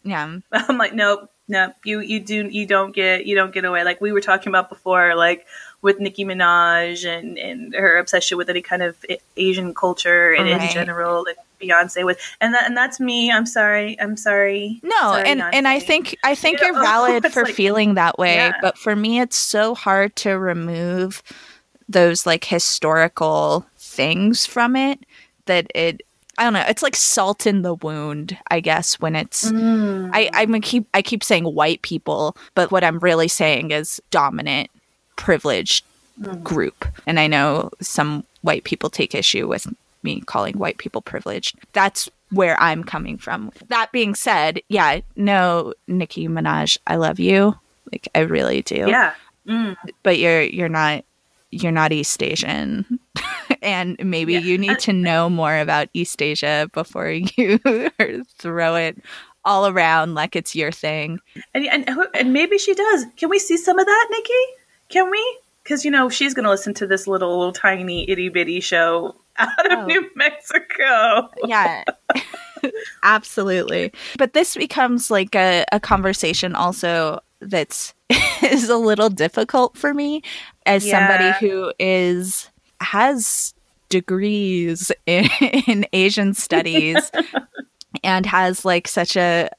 [0.04, 1.74] yeah, I'm like, nope, nope.
[1.84, 3.84] You you do you don't get you don't get away.
[3.84, 5.46] Like we were talking about before, like
[5.82, 8.96] with Nicki Minaj and and her obsession with any kind of
[9.38, 13.32] Asian culture and in general, and Beyonce with, and that and that's me.
[13.32, 14.00] I'm sorry.
[14.02, 14.80] I'm sorry.
[14.82, 17.94] No, Sorry, and and I think I think You you're know, valid for like- feeling
[17.94, 18.54] that way, Yeah.
[18.62, 21.22] but for me it's so hard to remove
[21.90, 25.00] those like historical things from it
[25.46, 26.02] that it
[26.38, 30.10] I don't know, it's like salt in the wound, I guess, when it's Mm.
[30.14, 34.02] I I'm gonna keep I keep saying white people, but what I'm really saying is
[34.12, 34.70] dominant
[35.16, 35.86] privileged
[36.22, 36.44] Mm.
[36.44, 36.86] group.
[37.08, 39.66] And I know some white people take issue with
[40.04, 41.56] me calling white people privileged.
[41.74, 43.52] That's where I'm coming from.
[43.70, 47.56] That being said, yeah, no, Nicki Minaj, I love you.
[47.92, 48.86] Like I really do.
[48.88, 49.14] yeah.
[49.48, 49.76] Mm.
[50.04, 51.04] But you're you're not
[51.52, 53.00] you're not East Asian.
[53.62, 54.40] and maybe Yeah.
[54.40, 57.60] you need to know more about East Asia before you
[58.38, 58.98] throw it
[59.46, 61.20] all around like it's your thing.
[61.54, 63.06] And, and and maybe she does.
[63.18, 64.34] Can we see some of that, Nicki?
[64.90, 65.38] Can we?
[65.64, 69.16] Because you know she's going to listen to this little, little tiny itty bitty show
[69.38, 69.86] out of Oh.
[69.86, 71.30] New Mexico.
[71.46, 71.84] yeah
[73.04, 77.94] absolutely but this becomes like a, a conversation also that's
[78.42, 80.22] is a little difficult for me
[80.66, 81.00] as Yeah.
[81.10, 82.50] somebody who is
[82.84, 83.54] has
[83.90, 85.28] degrees in,
[85.68, 87.12] in asian studies
[88.04, 89.50] and has like such a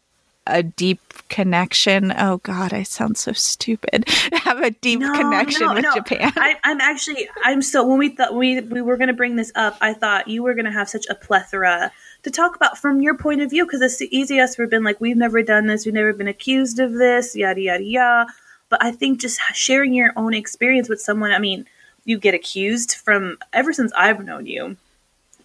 [0.46, 2.12] a deep connection.
[2.18, 4.04] Oh god i sound so stupid.
[4.32, 5.94] Have a deep No, connection no, with no.
[5.94, 6.32] japan.
[6.36, 9.50] I, I'm actually, I'm so when we thought we we were going to bring this
[9.54, 11.90] up, I thought you were going to have such a plethora
[12.24, 14.56] to talk about from your point of view because it's the easiest.
[14.56, 17.82] For been like we've never done this, we've never been accused of this, yada yada
[17.82, 18.30] yada.
[18.68, 21.64] But I think just sharing your own experience with someone, I mean,
[22.04, 24.76] you get accused from ever since I've known you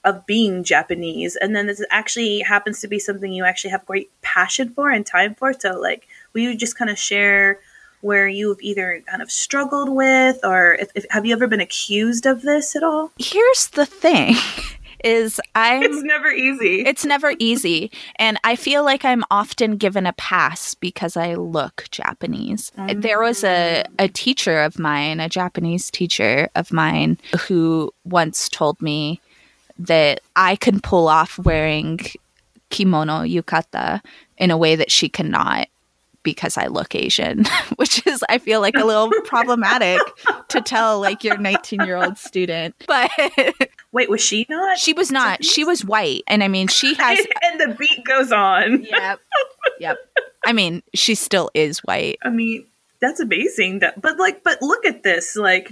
[0.03, 4.09] of being Japanese, and then this actually happens to be something you actually have great
[4.21, 5.53] passion for and time for.
[5.53, 7.59] So, like, will you just kind of share
[8.01, 12.25] where you've either kind of struggled with, or if, if have you ever been accused
[12.25, 13.11] of this at all?
[13.17, 14.35] here's the thing
[15.03, 16.81] is i'm It's never easy.
[16.85, 17.91] It's never easy.
[18.17, 22.71] And I feel like I'm often given a pass because I look Japanese.
[22.95, 28.81] There was a, a teacher of mine, a Japanese teacher of mine, who once told
[28.81, 29.21] me
[29.77, 31.99] that I can pull off wearing
[32.69, 34.01] kimono yukata
[34.37, 35.67] in a way that she cannot
[36.29, 39.99] because I look Asian, which is, I feel like, a little problematic
[40.49, 42.75] to tell like your 19 year old student.
[42.89, 43.11] But
[43.91, 44.77] Wait, was she not?
[44.77, 46.23] she was not, she was white.
[46.27, 48.83] And I mean, she has and the beat goes on.
[48.83, 49.19] yep.
[49.79, 49.97] Yep.
[50.45, 52.17] I mean, she still is white.
[52.23, 52.65] I mean,
[53.01, 53.79] that's amazing.
[53.79, 55.35] That, but like, but look at this.
[55.35, 55.71] Like,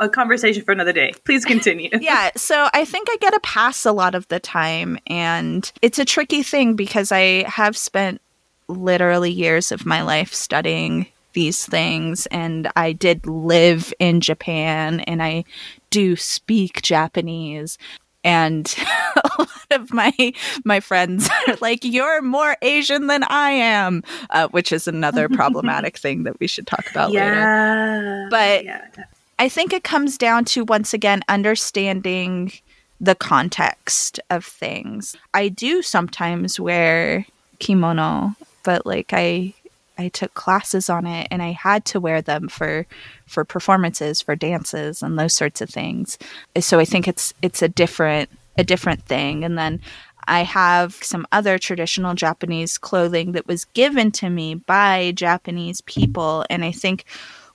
[0.00, 1.12] a conversation for another day.
[1.24, 1.90] Please continue.
[2.00, 5.98] Yeah, so I think I get a pass a lot of the time and it's
[5.98, 8.21] a tricky thing because I have spent
[8.72, 15.22] literally years of my life studying these things and I did live in Japan and
[15.22, 15.44] I
[15.90, 17.78] do speak Japanese
[18.24, 18.74] and
[19.16, 20.12] a lot of my
[20.64, 25.98] my friends are like you're more asian than i am uh, which is another problematic
[25.98, 28.28] thing that we should talk about later.
[28.30, 28.86] But- yeah,
[29.42, 32.52] I think it comes down to once again understanding
[33.00, 35.16] the context of things.
[35.34, 37.26] I do sometimes wear
[37.58, 39.54] kimono, but like I
[39.98, 42.86] I took classes on it and I had to wear them for
[43.26, 46.18] for performances, for dances and those sorts of things.
[46.60, 49.44] So I think it's it's a different a different thing.
[49.44, 49.80] And then
[50.28, 56.44] I have some other traditional Japanese clothing that was given to me by Japanese people
[56.48, 57.04] and I think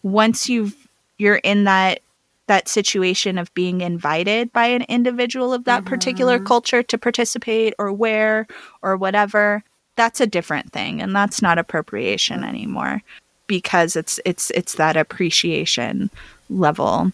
[0.04, 0.76] once you've
[1.18, 2.02] you're in that
[2.48, 6.48] that situation of being invited by an individual of that particular mm-hmm.
[6.48, 8.48] culture to participate or wear
[8.82, 9.64] or whatever
[9.98, 13.02] that's a different thing and that's not appropriation anymore
[13.48, 16.10] because it's it's it's that appreciation
[16.50, 17.12] level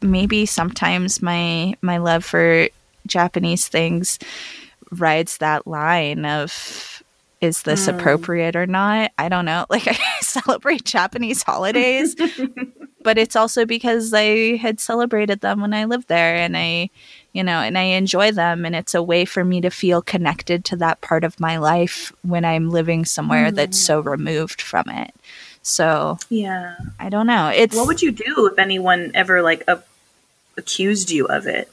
[0.00, 2.68] maybe sometimes my my love for
[3.06, 4.18] Japanese things
[4.90, 7.02] rides that line of
[7.40, 7.98] is this mm.
[7.98, 9.12] appropriate or not?
[9.18, 9.66] I don't know.
[9.70, 12.16] Like I celebrate Japanese holidays,
[13.02, 16.90] but it's also because I had celebrated them when I lived there and I,
[17.34, 20.64] you know, and I enjoy them and it's a way for me to feel connected
[20.66, 23.54] to that part of my life when I'm living somewhere mm.
[23.56, 25.12] that's so removed from it.
[25.60, 26.76] So, yeah.
[27.00, 27.48] I don't know.
[27.48, 29.82] It's What would you do if anyone ever like a-
[30.56, 31.70] accused you of it?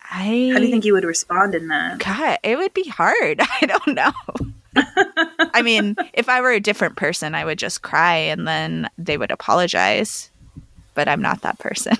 [0.00, 1.98] I How do you think you would respond in that?
[1.98, 3.40] God, it would be hard.
[3.60, 4.12] I don't know.
[5.52, 9.16] I mean, if I were a different person, I would just cry and then they
[9.16, 10.30] would apologize.
[10.94, 11.96] But I'm not that person.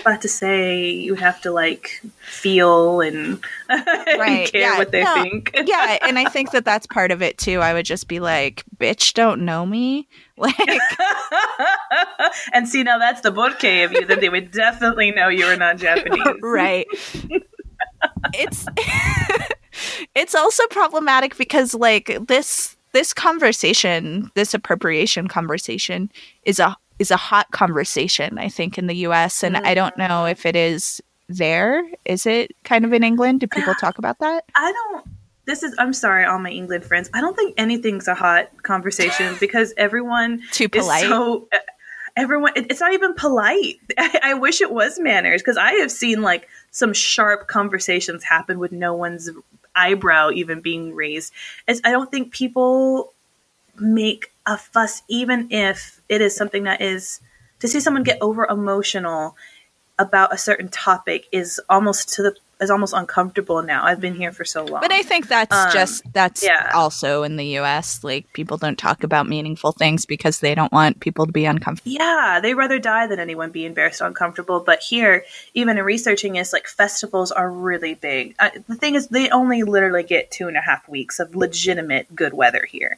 [0.00, 4.18] About to say you have to like feel and, right.
[4.18, 4.78] and care yeah.
[4.78, 5.22] what they no.
[5.22, 5.50] think.
[5.66, 7.60] yeah, and I think that that's part of it too.
[7.60, 10.08] I would just be like, "Bitch, don't know me."
[10.38, 10.54] Like,
[12.52, 15.56] and see now that's the book of you that they would definitely know you were
[15.56, 16.86] not Japanese, right?
[18.34, 18.66] it's
[20.14, 26.10] it's also problematic because like this this conversation, this appropriation conversation,
[26.44, 29.42] is a is a hot conversation, I think, in the US.
[29.42, 29.66] And mm-hmm.
[29.66, 31.82] I don't know if it is there.
[32.04, 33.40] Is it kind of in England?
[33.40, 34.44] Do people talk about that?
[34.54, 35.06] I don't.
[35.44, 37.08] This is, I'm sorry, all my England friends.
[37.14, 41.02] I don't think anything's a hot conversation because everyone too polite.
[41.02, 41.58] so, uh,
[42.16, 43.76] everyone, it's not even polite.
[43.98, 48.58] I, I wish it was manners because I have seen like some sharp conversations happen
[48.58, 49.30] with no one's
[49.76, 51.32] eyebrow even being raised.
[51.68, 53.12] As I don't think people
[53.78, 57.20] make a fuss, even if it is something that is
[57.60, 59.36] to see someone get over emotional
[59.98, 63.84] about a certain topic is almost to the is almost uncomfortable now.
[63.84, 64.80] I've been here for so long.
[64.80, 66.70] But I think that's um, just that's yeah.
[66.74, 68.02] also in the US.
[68.02, 71.92] Like people don't talk about meaningful things because they don't want people to be uncomfortable.
[71.92, 74.60] Yeah, they rather die than anyone be embarrassed or uncomfortable.
[74.60, 78.36] But here, even in researching this, like festivals are really big.
[78.66, 82.32] The thing is, they only literally get two and a half weeks of legitimate good
[82.32, 82.96] weather here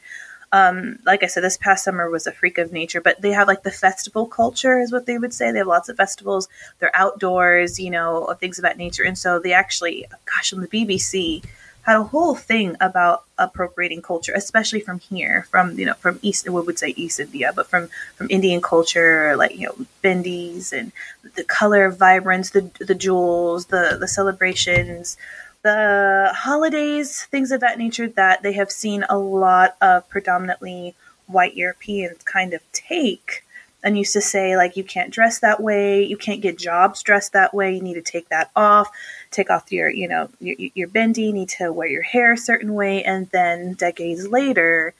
[0.52, 3.48] um, like I said, this past summer was a freak of nature, but they have
[3.48, 5.52] like the festival culture, is what they would say.
[5.52, 6.48] They have lots of festivals.
[6.78, 9.02] They're outdoors, you know, things that nature.
[9.02, 11.44] And so they actually, gosh, on the BBC,
[11.88, 16.48] had a whole thing about appropriating culture, especially from here, from you know, from East,
[16.48, 20.92] we would say East India, but from from Indian culture, like you know, bindis and
[21.34, 25.16] the color vibrance, the the jewels, the the celebrations,
[25.62, 30.94] the holidays, things of that nature that they have seen a lot of predominantly
[31.26, 33.44] white Europeans kind of take.
[33.82, 37.32] And used to say like you can't dress that way, you can't get jobs dressed
[37.32, 38.88] that way, you need to take that off,
[39.30, 42.36] take off your you know your, your bindi, you need to wear your hair a
[42.36, 44.94] certain way, and then decades later,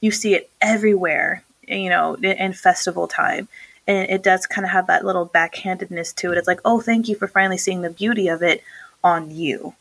[0.00, 3.48] you see it everywhere, you know, in, in festival time.
[3.86, 6.38] And it does kind of have that little backhandedness to it.
[6.38, 8.62] It's like, oh, thank you for finally seeing the beauty of it
[9.04, 9.74] on you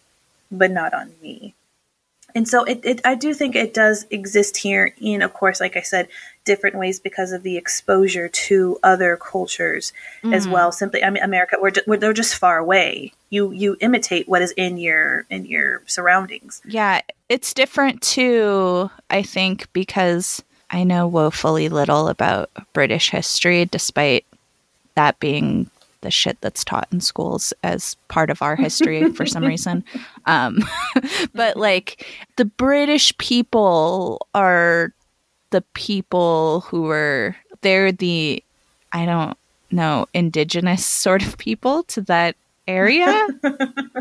[0.51, 1.55] but not on me.
[2.33, 5.75] And so it, it, I do think it does exist here in, of course, like
[5.75, 6.07] I said,
[6.45, 9.93] different ways because of the exposure to other cultures
[10.23, 10.33] mm.
[10.33, 10.71] as well.
[10.71, 13.13] Simply, I mean, America, we're, we're, they're just far away.
[13.29, 16.61] You you imitate what is in your in your surroundings.
[16.65, 18.89] Yeah, it's different too.
[19.09, 24.25] I think because I know woefully little about British history, despite
[24.95, 25.69] that being
[26.01, 29.83] the shit that's taught in schools as part of our history for some reason.
[30.25, 30.59] Um,
[31.33, 34.93] but like the British people are
[35.51, 38.43] the people who are they're the
[38.91, 39.37] I don't
[39.69, 42.35] know indigenous sort of people to that
[42.67, 43.27] area.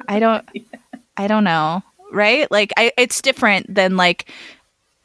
[0.08, 0.48] I don't
[1.16, 2.50] I don't know, right?
[2.50, 4.30] Like I it's different than like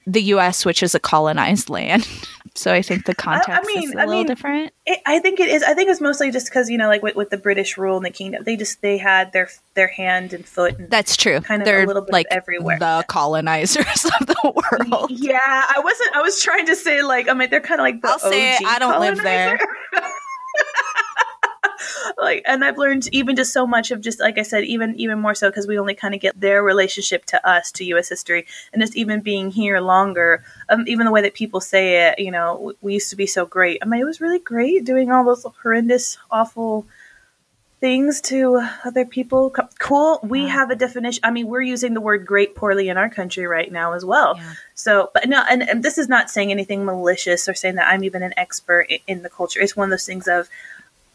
[0.07, 2.07] the US which is a colonized land.
[2.57, 4.73] So I think the context I, I mean, is a I little mean, different.
[4.85, 5.61] It, I think it is.
[5.61, 8.03] I think it's mostly just because you know, like with, with, the British rule in
[8.03, 10.79] the kingdom, they just they had their their hand and foot.
[10.79, 11.41] And That's true.
[11.41, 12.79] Kind of They're a little bit like everywhere.
[12.79, 15.11] The colonizers of the world.
[15.25, 16.15] Yeah, I wasn't.
[16.15, 18.31] I was trying to say like I mean they're kind of like the I'll OG
[18.31, 19.15] say it, I don't colonizer.
[19.15, 19.59] live there.
[22.17, 25.19] like and i've learned even just so much of just like i said even even
[25.19, 28.45] more so because we only kind of get their relationship to us to us history
[28.73, 32.31] and just even being here longer um, even the way that people say it you
[32.31, 33.79] know we used to be so great.
[33.81, 36.86] I mean it was really great doing all those horrendous awful
[37.81, 39.53] things to other people.
[39.79, 43.09] Cool we have a definition i mean we're using the word great poorly in our
[43.09, 44.38] country right now as well.
[44.38, 44.53] Yeah.
[44.73, 48.03] so but no and, and, this is not saying anything malicious or saying that i'm
[48.03, 49.59] even an expert in, in the culture.
[49.59, 50.49] It's one of those things of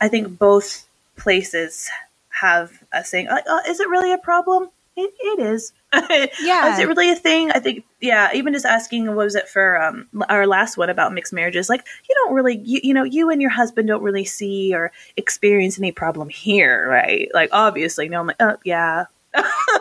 [0.00, 0.86] I think both
[1.16, 1.88] places
[2.28, 4.70] have a saying, like, oh, is it really a problem?
[4.96, 5.72] It, it is.
[6.40, 6.72] Yeah.
[6.72, 7.50] Is it really a thing?
[7.50, 11.12] I think, yeah, even just asking, what was it for um, our last one about
[11.12, 11.68] mixed marriages?
[11.68, 14.92] Like, you don't really, you, you know, you and your husband don't really see or
[15.16, 17.28] experience any problem here, right?
[17.34, 19.06] Like, obviously, no, I'm like, oh, yeah.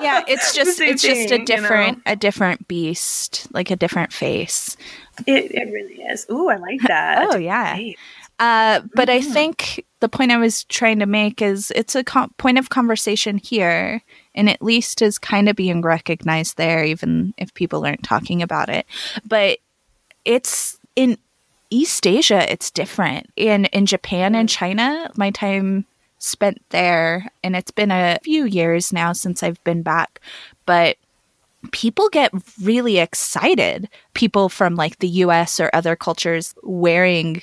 [0.02, 1.46] yeah, it's just it's just a thing, you know?
[1.46, 4.76] different a different beast, like a different face.
[5.26, 6.26] It, it really is.
[6.32, 7.30] Ooh, I like that.
[7.32, 7.78] Oh yeah.
[8.40, 9.34] Uh, but I Mhm.
[9.34, 13.38] think the point I was trying to make is it's a com- point of conversation
[13.38, 14.02] here,
[14.34, 18.70] and at least is kind of being recognized there, even if people aren't talking about
[18.70, 18.86] it.
[19.26, 19.60] But
[20.26, 21.18] it's in
[21.70, 23.30] East Asia, it's different.
[23.36, 25.86] In in Japan and China, my time
[26.18, 30.20] spent there, and it's been a few years now since I've been back,
[30.66, 30.98] but
[31.72, 32.32] people get
[32.62, 33.90] really excited.
[34.14, 37.42] People from like the US or other cultures wearing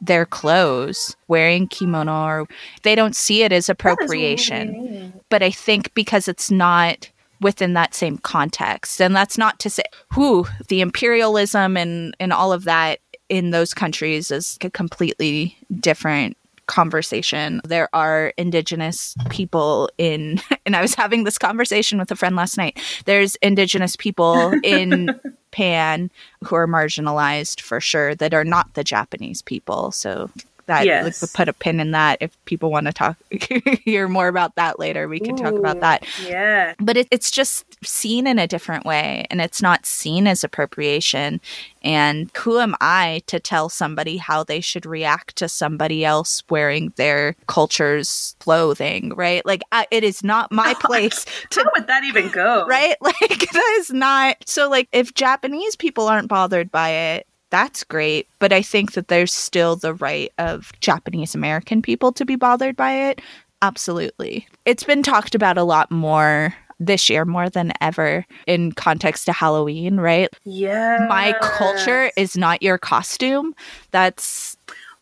[0.00, 2.46] their clothes, wearing kimono, or
[2.82, 5.12] they don't see it as appropriation.
[5.28, 9.84] But I think because it's not within that same context, and that's not to say,
[10.12, 16.37] who the imperialism and and all of that in those countries is a completely different
[16.68, 17.60] conversation.
[17.64, 22.56] There are indigenous people in, and I was having this conversation with a friend last
[22.56, 22.78] night.
[23.04, 25.18] There's indigenous people in
[25.50, 26.10] Pan
[26.44, 29.90] who are marginalized for sure that are not the Japanese people.
[29.90, 30.30] So
[30.68, 31.04] that Yes.
[31.04, 32.18] like, we'll put a pin in that.
[32.20, 33.16] If people want to talk,
[33.84, 36.74] hear more about that later, we can talk about that Yeah.
[36.78, 41.40] but it, it's just seen in a different way and it's not seen as appropriation
[41.82, 46.92] and who am i to tell somebody how they should react to somebody else wearing
[46.96, 52.02] their culture's clothing right like I, it is not my place How to would that
[52.02, 52.66] even go?
[52.68, 53.16] right like
[53.52, 58.52] that is not so like if japanese people aren't bothered by it that's great but
[58.52, 62.92] i think that there's still the right of japanese american people to be bothered by
[62.92, 63.20] it.
[63.60, 64.46] Absolutely.
[64.66, 69.32] It's been talked about a lot more this year more than ever in context to
[69.32, 70.28] halloween right?
[70.44, 71.06] Yeah.
[71.08, 73.54] my culture is not your costume.
[73.90, 74.57] That's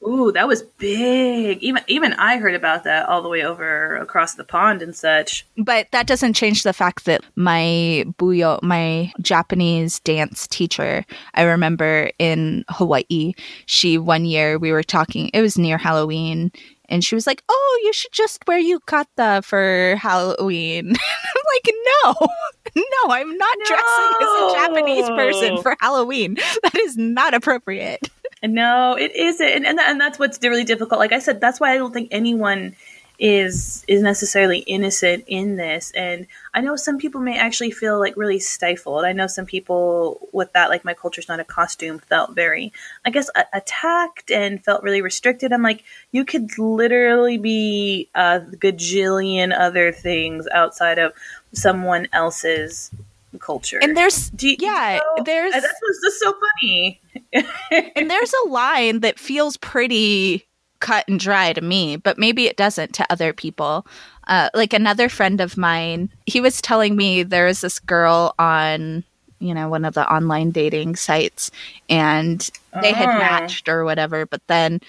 [0.06, 1.58] Ooh, that was big.
[1.62, 5.46] Even even I heard about that all the way over across the pond and such.
[5.56, 11.04] but that doesn't change the fact that my buyo my japanese dance teacher
[11.34, 13.32] i remember in hawaii
[13.66, 16.50] she one year we were talking it was near halloween
[16.88, 22.28] and she was like oh you should just wear yukata for halloween i'm like no
[22.76, 28.08] no i'm not dressing as a japanese person for halloween that is not appropriate
[28.42, 31.00] No, it isn't, and and, and that's what's really difficult.
[31.00, 32.76] Like I said, that's why I don't think anyone
[33.18, 35.90] is is necessarily innocent in this.
[35.96, 39.06] And I know some people may actually feel like really stifled.
[39.06, 42.72] I know some people with that, like my culture's not a costume, felt very,
[43.06, 45.52] I guess, a- attacked and felt really restricted.
[45.52, 45.82] I'm like,
[46.12, 51.14] you could literally be a gajillion other things outside of
[51.52, 52.90] someone else's
[53.40, 53.78] culture.
[53.82, 57.00] and there's Do you- yeah you know, there's that's what's just so funny.
[57.96, 60.46] and there's a line that feels pretty
[60.80, 63.86] cut and dry to me, but maybe it doesn't to other people.
[64.28, 69.04] Uh, like another friend of mine, he was telling me there was this girl on,
[69.38, 71.50] you know, one of the online dating sites,
[71.88, 72.50] and
[72.82, 73.18] they had Oh.
[73.18, 74.80] matched or whatever, but then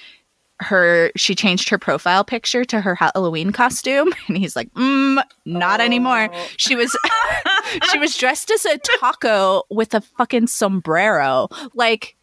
[0.59, 5.79] her she changed her profile picture to her Halloween costume and he's like mm, not
[5.79, 6.29] anymore.
[6.33, 6.47] Oh.
[6.57, 6.97] she was
[7.91, 11.47] she was dressed as a taco with a fucking sombrero.
[11.73, 12.15] Like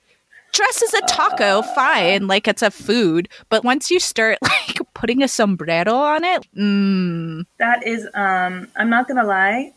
[0.53, 5.21] dress as a taco fine like it's a food but once you start like putting
[5.21, 9.73] a sombrero on it mm, That is, um, I'm not gonna lie,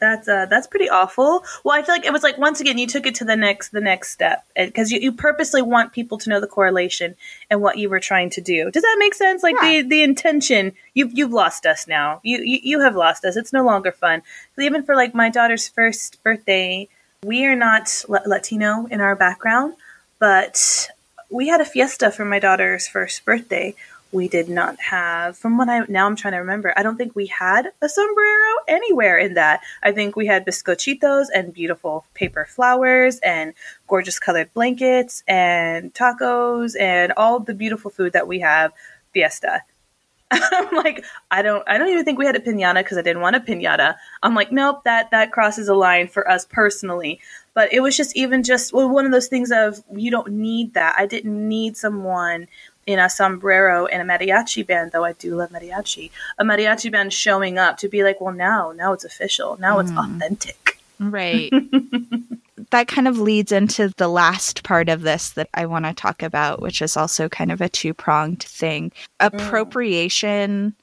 [0.00, 1.44] that's uh, that's pretty awful.
[1.62, 3.68] Well, I feel like it was like once again you took it to the next
[3.68, 7.16] the next step because you, you purposely want people to know the correlation
[7.50, 8.70] and what you were trying to do.
[8.70, 9.42] Does that make sense?
[9.42, 9.82] Like Yeah.
[9.82, 12.20] the the intention, you've you've lost us now.
[12.22, 13.36] You, you you have lost us.
[13.36, 14.22] It's no longer fun.
[14.58, 16.88] Even for like my daughter's first birthday,
[17.24, 19.74] we are not La- Latino in our background,
[20.18, 20.88] but
[21.30, 23.74] we had a fiesta for my daughter's first birthday.
[24.12, 27.14] We did not have, from what I now I'm trying to remember, I don't think
[27.14, 29.60] we had a sombrero anywhere in that.
[29.82, 33.54] I think we had biscochitos and beautiful paper flowers and
[33.86, 38.72] gorgeous colored blankets and tacos and all the beautiful food that we have
[39.12, 39.62] fiesta.
[40.52, 43.22] I'm like, I don't, I don't even think we had a pinata because I didn't
[43.22, 43.96] want a pinata.
[44.22, 47.20] I'm like, nope, that that crosses a line for us personally.
[47.52, 50.74] But it was just even just well, one of those things of you don't need
[50.74, 50.94] that.
[50.96, 52.46] I didn't need someone
[52.86, 56.10] in a sombrero and a mariachi band, though I do love mariachi.
[56.38, 59.56] A mariachi band showing up to be like, well, now, now it's official.
[59.58, 59.98] Now it's mm.
[59.98, 60.78] authentic.
[60.98, 61.50] right
[62.70, 66.22] that kind of leads into the last part of this that I want to talk
[66.22, 68.92] about, which is also kind of a two pronged thing.
[69.18, 70.74] Appropriation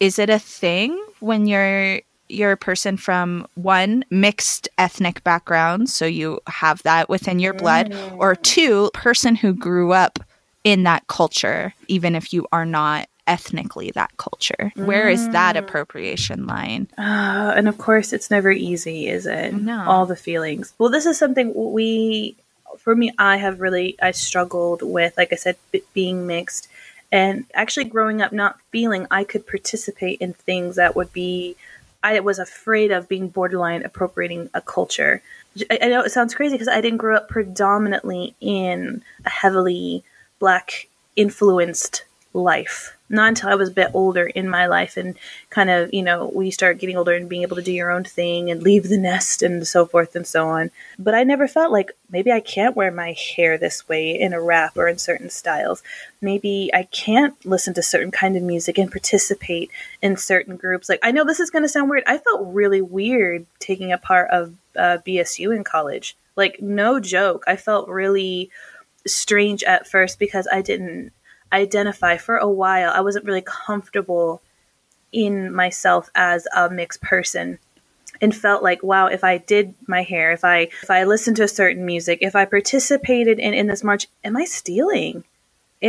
[0.00, 6.06] is it a thing when you're you're a person from one mixed ethnic background, so
[6.06, 8.16] you have that within your blood, Mm.
[8.18, 10.18] or two, person who grew up
[10.64, 14.72] in that culture, even if you are not ethnically that culture.
[14.76, 15.60] Where is that Mm.
[15.60, 16.88] appropriation line?
[16.98, 19.54] Uh, and of course, it's never easy, is it?
[19.54, 19.84] No.
[19.86, 20.72] All the feelings.
[20.78, 22.36] Well, this is something we,
[22.78, 26.68] for me, I have really, I struggled with, like I said, b- being mixed
[27.10, 31.56] and actually growing up not feeling I could participate in things that would be,
[32.02, 35.22] I was afraid of being borderline appropriating a culture.
[35.70, 40.02] I, I know it sounds crazy because I didn't grow up predominantly in a heavily
[40.40, 42.04] black influenced
[42.34, 42.93] life.
[43.08, 45.14] Not until I was a bit older in my life and
[45.50, 48.04] kind of, you know, we start getting older and being able to do your own
[48.04, 50.70] thing and leave the nest and so forth and so on.
[50.98, 54.40] But I never felt like maybe I can't wear my hair this way in a
[54.40, 55.82] wrap or in certain styles.
[56.22, 60.88] Maybe I can't listen to certain kind of music and participate in certain groups.
[60.88, 62.04] Like I know this is going to sound weird.
[62.06, 66.16] I felt really weird taking a part of uh, BSU in college.
[66.36, 67.44] Like no joke.
[67.46, 68.50] I felt really
[69.06, 71.12] strange at first because I didn't
[71.54, 72.90] identify for a while.
[72.92, 74.42] I wasn't really comfortable
[75.12, 77.58] in myself as a mixed person
[78.20, 81.44] and felt like wow if i did my hair if i if i listened to
[81.44, 85.24] a certain music if i participated in in this march am i stealing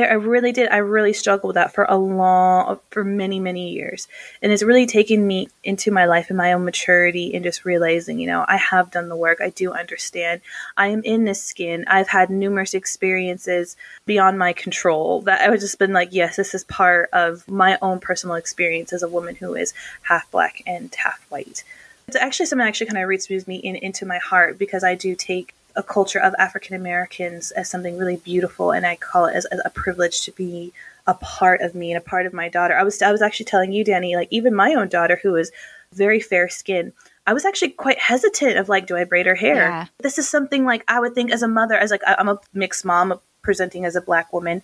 [0.03, 0.69] I really did.
[0.69, 4.07] I really struggled with that for a long, for many, many years.
[4.41, 8.19] And it's really taken me into my life and my own maturity and just realizing,
[8.19, 9.39] you know, I have done the work.
[9.41, 10.41] I do understand.
[10.75, 11.85] I am in this skin.
[11.87, 16.53] I've had numerous experiences beyond my control that I would just been like, yes, this
[16.53, 19.73] is part of my own personal experience as a woman who is
[20.03, 21.63] half black and half white.
[22.07, 24.95] It's actually something that actually kind of roots me in into my heart because I
[24.95, 29.35] do take a culture of African Americans as something really beautiful, and I call it
[29.35, 30.73] as, as, a privilege to be
[31.07, 32.75] a part of me and a part of my daughter.
[32.77, 35.51] I was I was actually telling you, Danny, like even my own daughter, who is
[35.93, 36.93] very fair skinned,
[37.27, 39.55] I was actually quite hesitant of like, do I braid her hair?
[39.55, 39.85] Yeah.
[39.99, 42.85] This is something like I would think as a mother, as like I'm a mixed
[42.85, 44.61] mom, presenting as a black woman.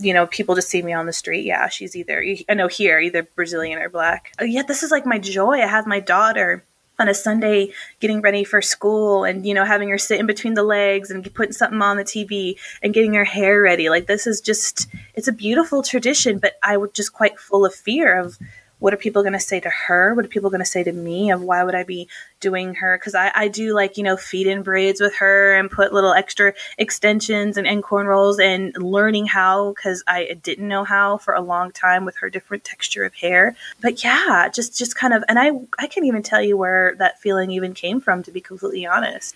[0.00, 1.44] You know, people just see me on the street.
[1.44, 4.32] Yeah, she's either I know here either Brazilian or black.
[4.40, 5.60] Uh, Yet this is like my joy.
[5.60, 6.64] I have my daughter
[6.98, 10.54] on a Sunday getting ready for school and you know having her sit in between
[10.54, 13.88] the legs and putting something on the TV and getting her hair ready.
[13.88, 17.74] Like this is just it's a beautiful tradition but I was just quite full of
[17.74, 18.38] fear of
[18.78, 20.14] what are people going to say to her?
[20.14, 22.08] What are people going to say to me of why would I be
[22.40, 22.96] doing her?
[22.96, 26.12] Because I, I do like you know feed in braids with her and put little
[26.12, 31.40] extra extensions and, and rolls and learning how because I didn't know how for a
[31.40, 33.56] long time with her different texture of hair.
[33.80, 37.20] But yeah just just kind of and I I can't even tell you where that
[37.20, 39.34] feeling even came from to be completely honest.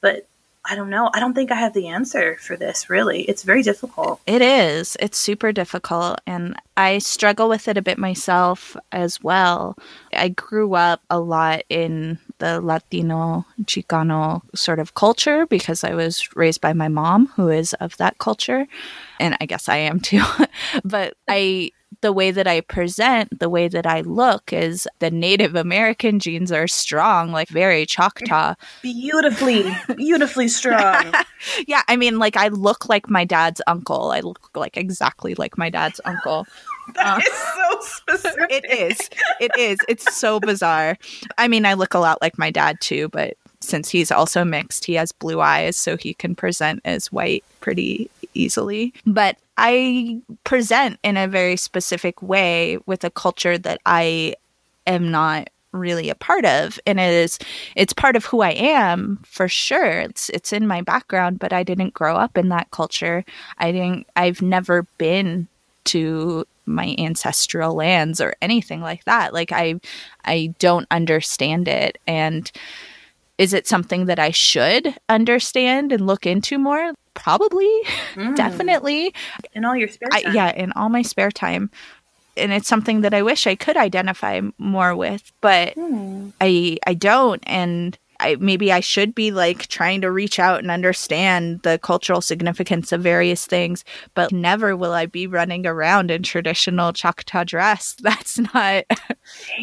[0.00, 0.26] But
[0.64, 3.62] I don't know I don't think I have the answer for this really it's very
[3.62, 4.96] difficult It is.
[5.00, 6.20] It's super difficult.
[6.26, 9.76] And I struggle with it a bit myself as well.
[10.12, 16.34] I grew up a lot in the Latino, Chicano sort of culture because I was
[16.36, 18.66] raised by my mom, who is of that culture.
[19.20, 20.22] And I guess I am too.
[20.84, 21.70] but I.
[22.02, 26.52] The way that I present, the way that I look is the Native American genes
[26.52, 28.54] are strong, like very Choctaw.
[28.82, 29.64] beautifully
[29.96, 31.12] beautifully strong
[31.66, 34.10] yeah, I mean, like I look like my dad's uncle.
[34.10, 36.46] I look like exactly like my dad's uncle.
[36.94, 39.10] that uh, is so specific It is.
[39.40, 39.78] It is.
[39.88, 40.98] It's so bizarre.
[41.38, 44.84] I mean, I look a lot like my dad too, but since he's also mixed,
[44.84, 48.92] he has blue eyes, so he can present as white pretty easily.
[49.06, 54.34] But I present in a very specific way with a culture that I
[54.86, 57.38] am not really a part of and it is
[57.76, 60.00] it's part of who I am for sure.
[60.00, 63.24] It's it's in my background but I didn't grow up in that culture.
[63.58, 65.48] I didn't I've never been
[65.84, 69.32] to my ancestral lands or anything like that.
[69.32, 69.80] Like I
[70.24, 71.98] I don't understand it.
[72.06, 72.50] And
[73.38, 77.68] is it something that I should understand and look into more probably
[78.14, 78.36] Mm.
[78.36, 79.14] definitely
[79.52, 81.70] in all your spare I, time yeah, in all my spare time.
[82.36, 86.30] And it's something that I wish I could identify more with, but Hmm.
[86.40, 90.70] I I don't and I maybe I should be like trying to reach out and
[90.70, 93.84] understand the cultural significance of various things,
[94.14, 97.96] but never will I be running around in traditional Choctaw dress.
[98.00, 98.84] That's not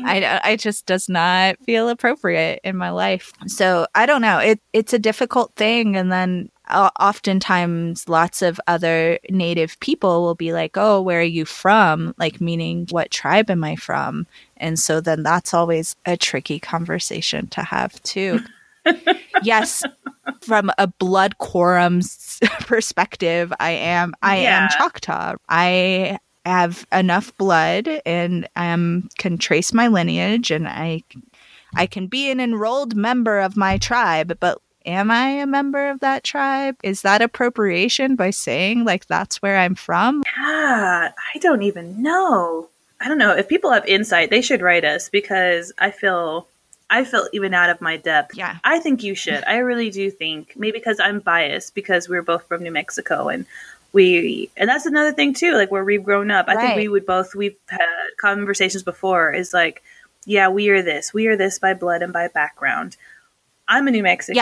[0.05, 3.31] I, I just does not feel appropriate in my life.
[3.47, 4.39] So I don't know.
[4.39, 10.53] It it's a difficult thing, and then oftentimes lots of other native people will be
[10.53, 14.27] like, "Oh, where are you from?" Like meaning, what tribe am I from?
[14.57, 18.39] And so then that's always a tricky conversation to have too.
[19.41, 19.85] yes,
[20.41, 22.01] from a blood quantum
[22.61, 24.63] perspective, I am I Yeah.
[24.63, 25.35] am Choctaw.
[25.49, 31.03] I have enough blood and um can trace my lineage and I
[31.75, 35.99] I can be an enrolled member of my tribe, but am I a member of
[35.99, 36.77] that tribe?
[36.83, 40.23] Is that appropriation by saying like that's where I'm from?
[40.37, 42.69] Yeah, I don't even know.
[43.01, 43.35] I don't know.
[43.35, 46.47] If people have insight, they should write us because I feel
[46.89, 48.35] I feel even out of my depth.
[48.35, 48.57] Yeah.
[48.63, 49.43] I think you should.
[49.45, 50.53] I really do think.
[50.55, 53.45] Maybe because I'm biased because we're both from New Mexico and
[53.91, 56.47] we and that's another thing too, like where we've grown up.
[56.47, 57.87] I think we would both we've had
[58.19, 59.83] conversations before is like,
[60.25, 61.13] yeah, we are this.
[61.13, 62.97] We are this by blood and by background.
[63.69, 64.35] I'm a New Mexican.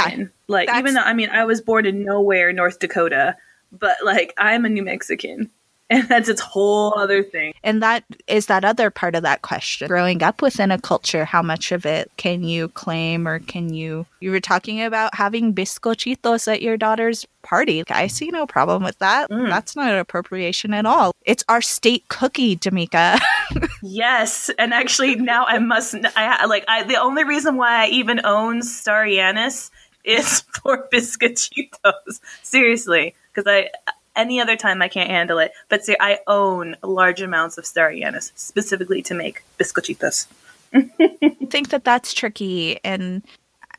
[0.47, 3.35] like even though I mean I was born in nowhere, North Dakota,
[3.71, 5.51] but like I'm a New Mexican.
[5.97, 7.53] And that's its whole other thing.
[7.63, 9.87] And that is that other part of that question.
[9.87, 14.05] Growing up within a culture, how much of it can you claim or can you?
[14.19, 17.83] You were talking about having bizcochitos at your daughter's party.
[17.89, 19.29] I see no problem with that.
[19.29, 19.47] Mm.
[19.47, 21.13] That's not an appropriation at all.
[21.23, 23.19] It's our state cookie, Damika.
[23.81, 25.95] Yes, and actually now I must.
[26.15, 26.65] I like.
[26.67, 29.71] I the only reason why I even own star anise
[30.03, 32.19] is for biscochitos.
[32.41, 33.69] Seriously, because I
[34.17, 35.51] any other time I can't handle it.
[35.69, 40.27] But see, I own large amounts of star anise specifically to make biscochitos.
[40.73, 42.79] I think that that's tricky.
[42.83, 43.21] And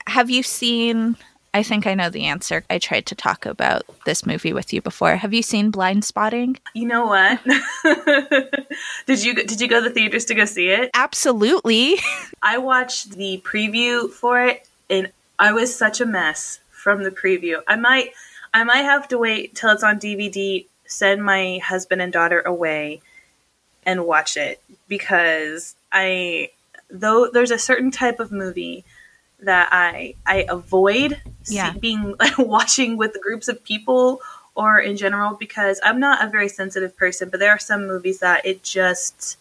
[0.06, 1.16] have you seen?
[1.54, 2.62] I think I know the answer.
[2.68, 5.16] I tried to talk about this movie with you before.
[5.16, 6.58] Have you seen Blindspotting?
[6.74, 7.40] You know what?
[9.06, 10.90] did you did you go to the theaters to go see it?
[10.94, 11.96] Absolutely.
[12.42, 17.60] I watched the preview for it and I was such a mess from the preview.
[17.66, 18.12] I might
[18.54, 23.00] I might have to wait till it's on DVD, send my husband and daughter away
[23.84, 26.50] and watch it because I
[26.90, 28.84] though there's a certain type of movie
[29.40, 31.72] that I I avoid see- Yeah.
[31.72, 34.20] being watching with groups of people
[34.54, 38.18] or in general because I'm not a very sensitive person, but there are some movies
[38.20, 39.38] that it just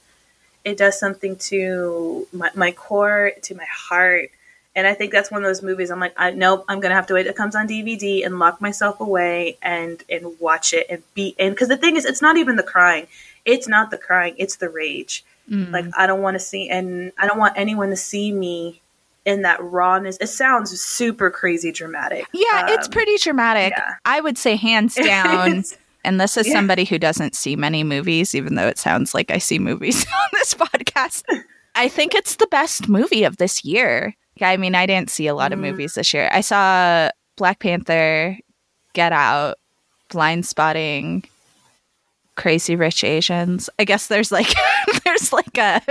[0.63, 4.29] it does something to my, my core, to my heart.
[4.77, 7.07] And I think that's one of those movies I'm like, I nope, I'm gonna have
[7.07, 11.03] to wait it comes on DVD and lock myself away and and watch it and
[11.15, 13.07] be and because the thing is it's not even the crying.
[13.43, 15.25] It's not the crying, it's the rage.
[15.51, 15.71] Mm.
[15.71, 18.81] Like I don't want to see and I don't want anyone to see me
[19.25, 20.17] in that rawness.
[20.21, 22.25] It sounds super crazy dramatic.
[22.31, 23.73] Yeah, it's Um, pretty dramatic.
[23.75, 23.95] yeah.
[24.05, 25.63] I would say hands down.
[26.05, 26.53] And this is Yeah.
[26.53, 30.29] somebody who doesn't see many movies, even though it sounds like I see movies on
[30.33, 31.23] this podcast.
[31.75, 34.15] I think it's the best movie of this year.
[34.41, 35.63] I mean, I didn't see a lot of Mm.
[35.63, 36.29] movies this year.
[36.31, 38.37] I saw Black Panther,
[38.93, 39.57] Get Out,
[40.09, 41.25] Blindspotting,
[42.35, 43.69] Crazy Rich Asians.
[43.79, 44.53] I guess there's like
[45.03, 45.81] there's like a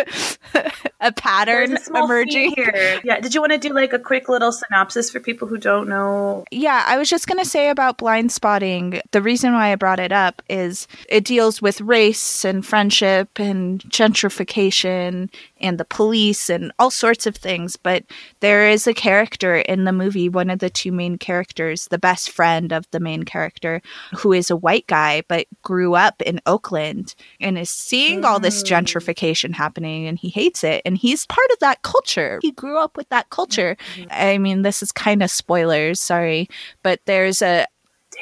[1.07, 2.53] a pattern a emerging.
[2.57, 3.01] here.
[3.05, 3.21] Yeah.
[3.21, 6.45] Did you want to do like a quick little synopsis for people who don't know?
[6.51, 9.01] Yeah, I was just going to say about blindspotting.
[9.13, 13.81] The reason why I brought it up is it deals with race and friendship and
[13.85, 15.31] gentrification
[15.61, 17.77] and the police and all sorts of things.
[17.77, 18.05] But
[18.41, 22.31] there is a character in the movie, one of the two main characters, the best
[22.31, 23.81] friend of the main character,
[24.17, 28.63] who is a white guy but grew up in Oakland and is seeing all this
[28.63, 28.67] Mm.
[28.85, 30.83] gentrification happening and he hates it.
[30.85, 32.39] And he's part of that culture.
[32.43, 33.77] He grew up with that culture.
[34.11, 36.49] I mean, this is kind of spoilers, sorry,
[36.83, 37.67] but there's a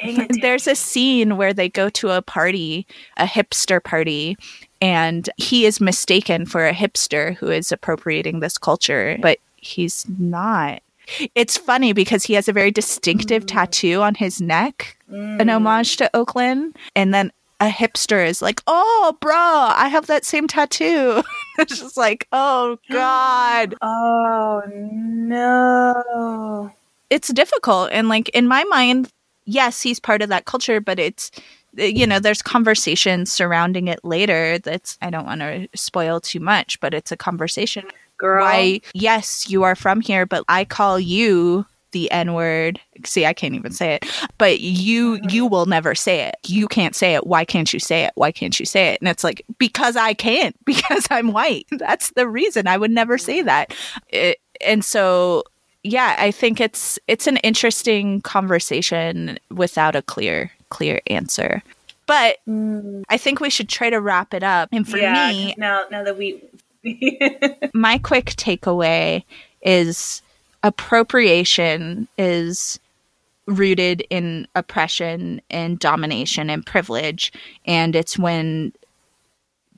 [0.01, 0.37] Dang it.
[0.41, 2.85] there's a scene where they go to a party,
[3.17, 4.35] a hipster party,
[4.81, 10.81] and he is mistaken for a hipster who is appropriating this culture, but he's not.
[11.35, 15.51] It's funny because he has a very distinctive tattoo on his neck, an Mm.
[15.51, 20.47] homage to Oakland, and then a hipster is like, "Oh, bro, I have that same
[20.47, 21.23] tattoo."
[21.57, 26.71] it's just like, "Oh God." Oh no.
[27.09, 29.09] it's difficult and like in my mind
[29.45, 31.31] yes he's part of that culture but it's
[31.77, 36.39] eh, you know there's conversations surrounding it later that's i don't want to spoil too
[36.39, 37.85] much but it's a conversation
[38.17, 38.43] Girl.
[38.43, 41.65] why yes you are from here but i call you
[41.95, 44.05] the n word see i can't even say it.
[44.37, 46.35] But you you will never say it.
[46.45, 47.25] You can't say it.
[47.25, 48.11] Why can't you say it?
[48.15, 48.99] Why can't you say it?
[49.01, 50.55] And it's like because i can't.
[50.65, 51.67] Because i'm white.
[51.71, 52.67] That's the reason.
[52.67, 53.73] I would never say that.
[54.09, 55.43] It, and so
[55.83, 61.63] yeah i think it's it's an interesting conversation without a clear clear answer.
[62.07, 63.03] But Mm.
[63.07, 64.67] i think we should try to wrap it up.
[64.73, 66.43] And for yeah, me now now that we
[67.73, 69.23] my quick takeaway
[69.61, 70.21] is
[70.65, 72.79] appropriation is
[73.45, 77.31] rooted in oppression and domination and privilege
[77.65, 78.73] and it's when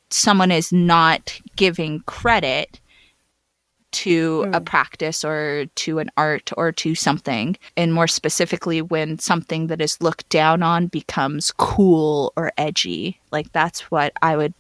[0.09, 2.79] someone is not giving credit
[3.91, 4.65] to a Mm.
[4.65, 10.01] practice or to an art or to something and more specifically when something that is
[10.01, 14.53] looked down on becomes cool or edgy like that's what i would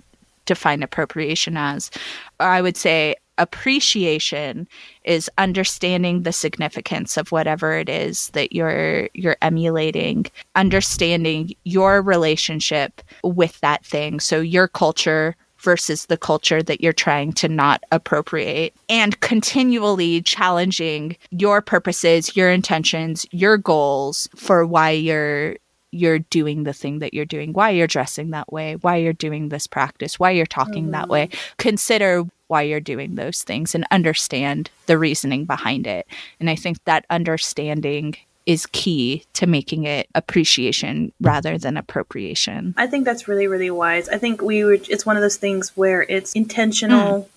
[0.45, 1.89] define appropriation as
[2.41, 4.67] i would say appreciation
[5.03, 10.25] is understanding the significance of whatever it is that you're you're emulating
[10.55, 17.33] understanding your relationship with that thing so your culture versus the culture that you're trying
[17.33, 25.55] to not appropriate and continually challenging your purposes your intentions your goals for why you're
[25.91, 29.49] you're doing the thing that you're doing, why you're dressing that way, why you're doing
[29.49, 30.91] this practice, why you're talking mm-hmm.
[30.91, 31.29] that way.
[31.57, 36.07] Consider why you're doing those things and understand the reasoning behind it.
[36.39, 42.73] And I think that understanding is key to making it appreciation rather than appropriation.
[42.77, 44.07] I think that's really really wise.
[44.07, 47.27] I think we were it's one of those things where it's intentional mm.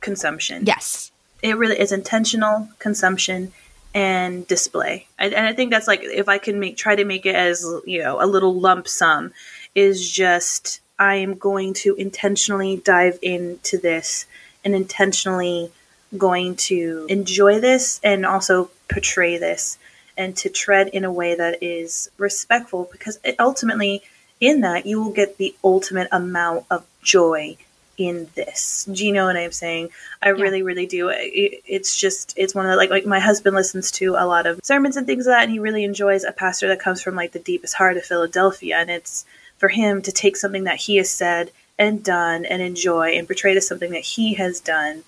[0.00, 0.64] consumption.
[0.64, 1.10] Yes.
[1.42, 3.52] It really is intentional consumption
[3.92, 5.08] and display.
[5.18, 7.66] And, and I think that's like if I can make try to make it as
[7.84, 9.32] you know a little lump sum
[9.74, 14.26] is just I am going to intentionally dive into this
[14.64, 15.70] and intentionally
[16.16, 19.78] going to enjoy this and also portray this
[20.16, 24.02] and to tread in a way that is respectful because ultimately
[24.40, 27.56] in that you will get the ultimate amount of joy
[27.96, 28.88] in this.
[28.90, 29.90] Do you know what I'm saying?
[30.22, 30.42] I yeah.
[30.42, 31.08] really, really do.
[31.08, 34.46] It, it's just, it's one of the, like, like my husband listens to a lot
[34.46, 37.14] of sermons and things like that, and he really enjoys a pastor that comes from
[37.14, 38.76] like the deepest heart of Philadelphia.
[38.78, 39.24] And it's
[39.58, 43.52] for him to take something that he has said and done and enjoy and portray
[43.52, 45.04] it as something that he has done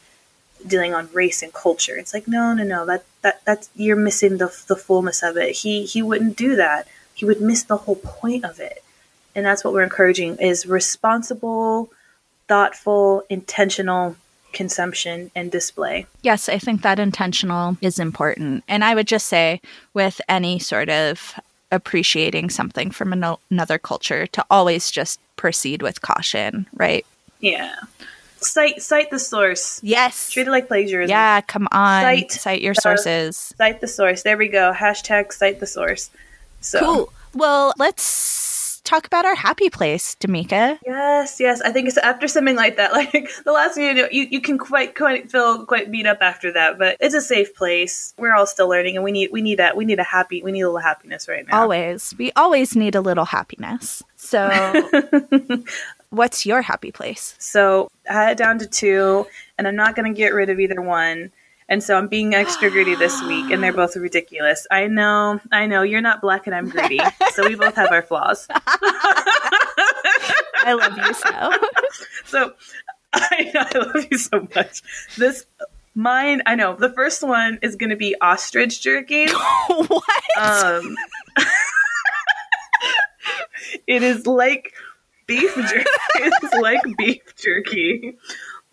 [0.67, 1.97] dealing on race and culture.
[1.97, 5.57] It's like, no, no, no, that, that, that's, you're missing the, the fullness of it.
[5.57, 6.89] He, he wouldn't do that.
[7.15, 8.83] He would miss the whole point of it.
[9.35, 11.91] And that's what we're encouraging is responsible,
[12.49, 14.17] thoughtful, intentional
[14.53, 16.07] consumption and display.
[16.23, 18.65] Yes, I think that intentional is important.
[18.69, 19.61] And I would just say,
[19.93, 21.35] with any sort of
[21.75, 27.05] appreciating something from an- another culture, to always just proceed with caution, right?
[27.41, 27.75] Yeah.
[28.41, 29.81] Cite cite the source.
[29.83, 30.31] Yes.
[30.31, 31.11] Treat it like plagiarism.
[31.11, 32.03] Yeah, come on.
[32.03, 33.55] Cite, cite your sources.
[33.57, 34.23] cite the source.
[34.23, 34.73] There we go.
[34.73, 36.11] Hashtag cite the source.
[36.61, 37.13] So cool.
[37.35, 38.03] Well, let's
[38.85, 40.79] talk about our happy place, Damika.
[40.85, 41.61] Yes, yes.
[41.63, 44.59] I think it's after something like that, like the last video, you, know, you can
[44.59, 48.15] quite quite feel quite beat up after that, but it's a safe place.
[48.19, 50.53] We're all still learning, and we need we need that we need a happy we
[50.53, 51.63] need a little happiness right now.
[51.63, 54.03] Always, we always need a little happiness.
[54.17, 54.51] So.
[56.15, 57.35] what's your happy place?
[57.39, 59.27] So I had it down to two,
[59.59, 61.33] and I'm not going to get rid of either one.
[61.69, 64.67] And so I'm being extra greedy this week, and they're both ridiculous.
[64.71, 65.83] I know, I know.
[65.83, 67.01] You're not black and I'm greedy.
[67.33, 68.47] so we both have our flaws.
[70.67, 71.53] I love you so.
[72.27, 72.53] so
[73.13, 74.83] I, I love you so much.
[75.17, 75.47] This
[75.95, 76.77] mine, I know.
[76.77, 79.27] The first one is going to be ostrich jerky.
[79.67, 80.05] what?
[80.39, 80.97] Um,
[83.87, 84.75] it is like
[85.27, 85.91] beef jerky.
[86.17, 88.19] It's like beef jerky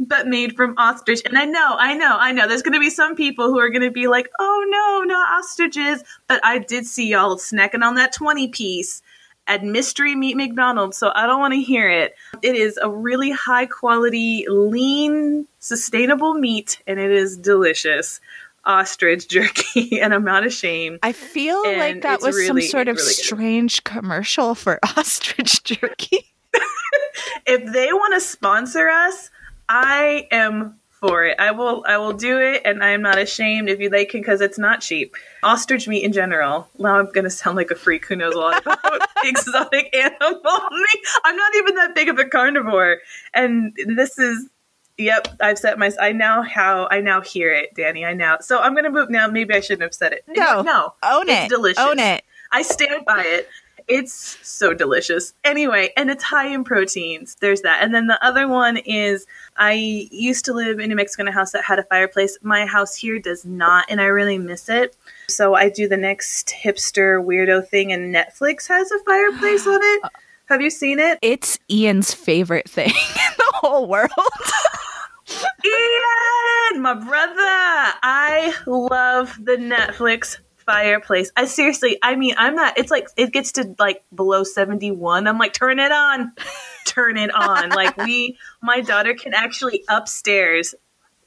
[0.01, 1.21] but made from ostrich.
[1.25, 2.47] And I know, I know, I know.
[2.47, 5.39] There's going to be some people who are going to be like, "Oh no, not
[5.39, 9.01] ostriches!" But I did see y'all snacking on that twenty piece
[9.47, 12.15] at Mystery Meat McDonald's, so I don't want to hear it.
[12.41, 18.19] It is a really high quality, lean, sustainable meat, and it is delicious.
[18.63, 20.99] Ostrich jerky, and I'm not ashamed.
[21.01, 25.63] I feel and like that was really, some sort of really strange commercial for ostrich
[25.63, 26.31] jerky.
[27.47, 29.31] if they want to sponsor us,
[29.73, 31.39] I am for it.
[31.39, 34.19] I will I will do it and I am not ashamed if you like it
[34.19, 35.15] because it's not cheap.
[35.43, 36.67] Ostrich meat in general.
[36.77, 41.03] Now I'm gonna sound like a freak who knows a lot about exotic animal meat.
[41.23, 42.97] I'm not even that big of a carnivore.
[43.33, 44.49] And this is
[44.97, 45.89] Yep, I've set my.
[45.99, 48.05] I now how I now hear it, Danny.
[48.05, 48.37] I now.
[48.39, 49.27] So I'm gonna move now.
[49.27, 50.25] Maybe I shouldn't have said it.
[50.27, 51.49] No, no, own it's it.
[51.49, 51.79] Delicious.
[51.79, 52.23] Own it.
[52.51, 53.47] I stand by it.
[53.91, 55.33] It's so delicious.
[55.43, 57.35] Anyway, and it's high in proteins.
[57.41, 57.83] There's that.
[57.83, 59.27] And then the other one is
[59.57, 59.73] I
[60.11, 62.37] used to live in a Mexican house that had a fireplace.
[62.41, 64.95] My house here does not, and I really miss it.
[65.27, 70.03] So I do the next hipster weirdo thing, and Netflix has a fireplace on it.
[70.45, 71.19] Have you seen it?
[71.21, 74.09] It's Ian's favorite thing in the whole world.
[75.65, 77.93] Ian, my brother.
[78.03, 81.31] I love the Netflix fireplace.
[81.35, 82.77] I seriously, I mean, I'm not.
[82.77, 85.27] It's like it gets to like below 71.
[85.27, 86.33] I'm like, turn it on,
[86.85, 87.69] turn it on.
[87.69, 90.75] like we, my daughter can actually upstairs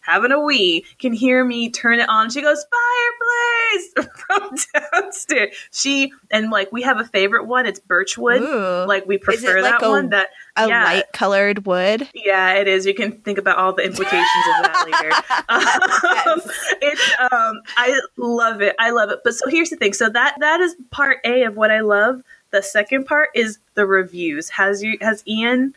[0.04, 2.30] having a wee can hear me turn it on.
[2.30, 4.50] She goes, fireplace from
[4.92, 5.54] downstairs.
[5.72, 7.66] She and like we have a favorite one.
[7.66, 8.42] It's birchwood.
[8.42, 8.84] Ooh.
[8.86, 10.10] Like we prefer like that a, one.
[10.10, 10.84] That a yeah.
[10.84, 12.08] light colored wood.
[12.14, 12.86] Yeah, it is.
[12.86, 16.30] You can think about all the implications of that later.
[16.30, 16.40] um,
[16.82, 18.76] it's um, I love it.
[18.78, 19.20] I love it.
[19.24, 19.94] But so here's the thing.
[19.94, 22.22] So that that is part A of what I love.
[22.50, 24.50] The second part is the reviews.
[24.50, 25.74] Has you has Ian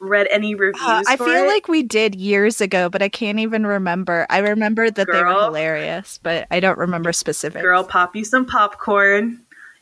[0.00, 0.82] read any reviews?
[0.82, 1.46] Uh, I feel it?
[1.46, 4.26] like we did years ago, but I can't even remember.
[4.30, 7.62] I remember that they were hilarious, but I don't remember specifics.
[7.62, 9.40] girl, pop you some popcorn,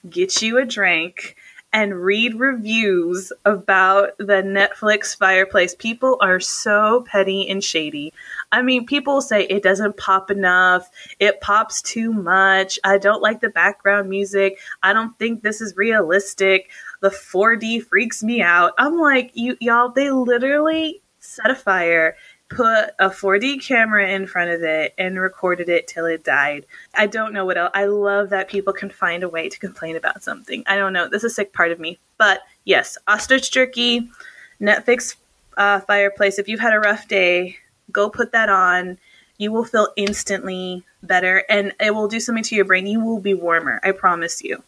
[0.09, 1.36] get you a drink,
[1.72, 5.74] and read reviews about the Netflix fireplace.
[5.74, 8.12] People are so petty and shady.
[8.51, 10.90] I mean, people say it doesn't pop enough,
[11.20, 12.78] it pops too much.
[12.84, 14.59] I don't like the background music.
[14.82, 16.70] I don't think this is realistic.
[17.01, 18.72] The 4D freaks me out.
[18.78, 22.16] I'm like, you y'all, they literally set a fire
[22.49, 26.64] put a 4D camera in front of it and recorded it till it died.
[26.94, 27.70] I don't know what else.
[27.74, 30.64] I love that people can find a way to complain about something.
[30.66, 31.09] I don't know.
[31.09, 31.99] This is a sick part of me.
[32.16, 34.09] But yes, ostrich jerky,
[34.61, 35.16] Netflix
[35.57, 36.38] uh, fireplace.
[36.38, 37.59] If you've had a rough day,
[37.92, 38.99] go put that on.
[39.36, 42.86] You will feel instantly better and it will do something to your brain.
[42.86, 43.78] You will be warmer.
[43.84, 44.62] I promise you.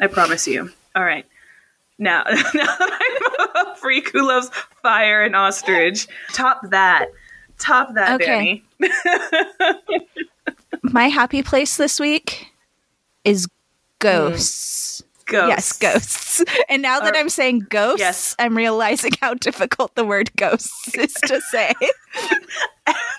[0.00, 0.70] I promise you.
[0.94, 1.26] All right.
[1.98, 2.42] Now, now
[2.76, 4.50] that I'm a freak who loves
[4.82, 7.08] fire and ostrich, top that.
[7.58, 8.62] Top that, Okay.
[8.80, 8.92] Danny.
[10.82, 12.52] My happy place this week
[13.24, 13.48] is
[13.98, 15.00] ghosts.
[15.00, 15.04] Hmm.
[15.32, 15.48] Ghosts.
[15.48, 16.44] Yes, ghosts.
[16.70, 18.36] And now that Are- I'm saying ghosts, Yes.
[18.38, 21.74] I'm realizing how difficult the word ghosts is to say.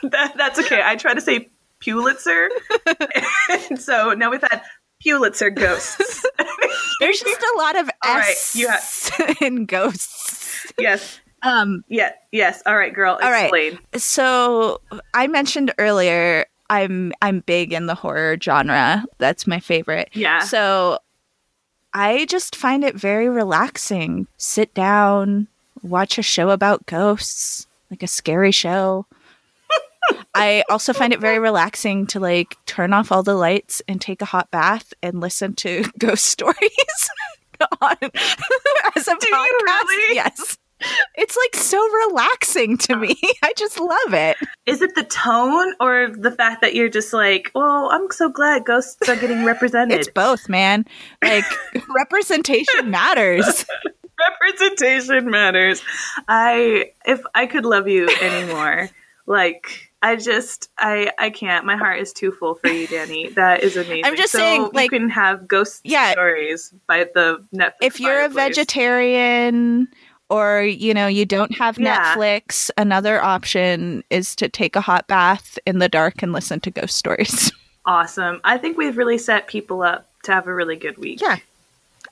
[0.03, 0.81] That, that's okay.
[0.83, 1.49] I try to say
[1.79, 2.49] Pulitzer.
[3.77, 4.61] so now we've had
[5.03, 6.25] Pulitzer ghosts.
[6.99, 8.69] There's just a lot of All right, S you
[9.41, 10.71] in ghosts.
[10.77, 11.19] yes.
[11.41, 12.11] Um, Yeah.
[12.31, 12.61] Yes.
[12.65, 13.17] All right, girl.
[13.21, 13.43] All right.
[13.45, 13.79] Explain.
[13.95, 14.81] so
[15.13, 19.05] I mentioned earlier I'm I'm big in the horror genre.
[19.19, 20.09] That's my favorite.
[20.13, 20.39] Yeah.
[20.39, 20.99] So
[21.93, 24.27] I just find it very relaxing.
[24.37, 25.47] Sit down,
[25.81, 29.05] watch a show about ghosts, like a scary show.
[30.35, 34.21] I also find it very relaxing to like turn off all the lights and take
[34.21, 37.09] a hot bath and listen to ghost stories
[37.81, 39.83] on as a Do podcast.
[39.87, 40.15] really?
[40.15, 40.57] Yes.
[41.15, 41.77] It's like so
[42.07, 43.13] relaxing to me.
[43.43, 44.37] I just love it.
[44.65, 48.63] Is it the tone or the fact that you're just like, oh, I'm so glad
[48.63, 49.99] ghosts are getting represented?
[49.99, 50.85] It's both, man.
[51.21, 51.43] Like
[51.93, 53.65] representation matters.
[54.41, 55.81] representation matters.
[56.29, 58.89] I if I could love you anymore,
[59.25, 61.65] like I just I I can't.
[61.65, 63.29] My heart is too full for you, Danny.
[63.29, 64.05] That is amazing.
[64.05, 66.11] I'm just So saying, like- you can have ghost Yeah.
[66.11, 67.73] stories by the Netflix.
[67.81, 69.87] if you're a vegetarian
[70.29, 72.15] or you know you don't have Yeah.
[72.15, 76.71] netflix another option is to take a hot bath in the dark and listen to
[76.71, 77.51] ghost stories
[77.85, 78.39] awesome.
[78.43, 81.19] I think we've really set people up to have a really good week.
[81.21, 81.37] Yeah.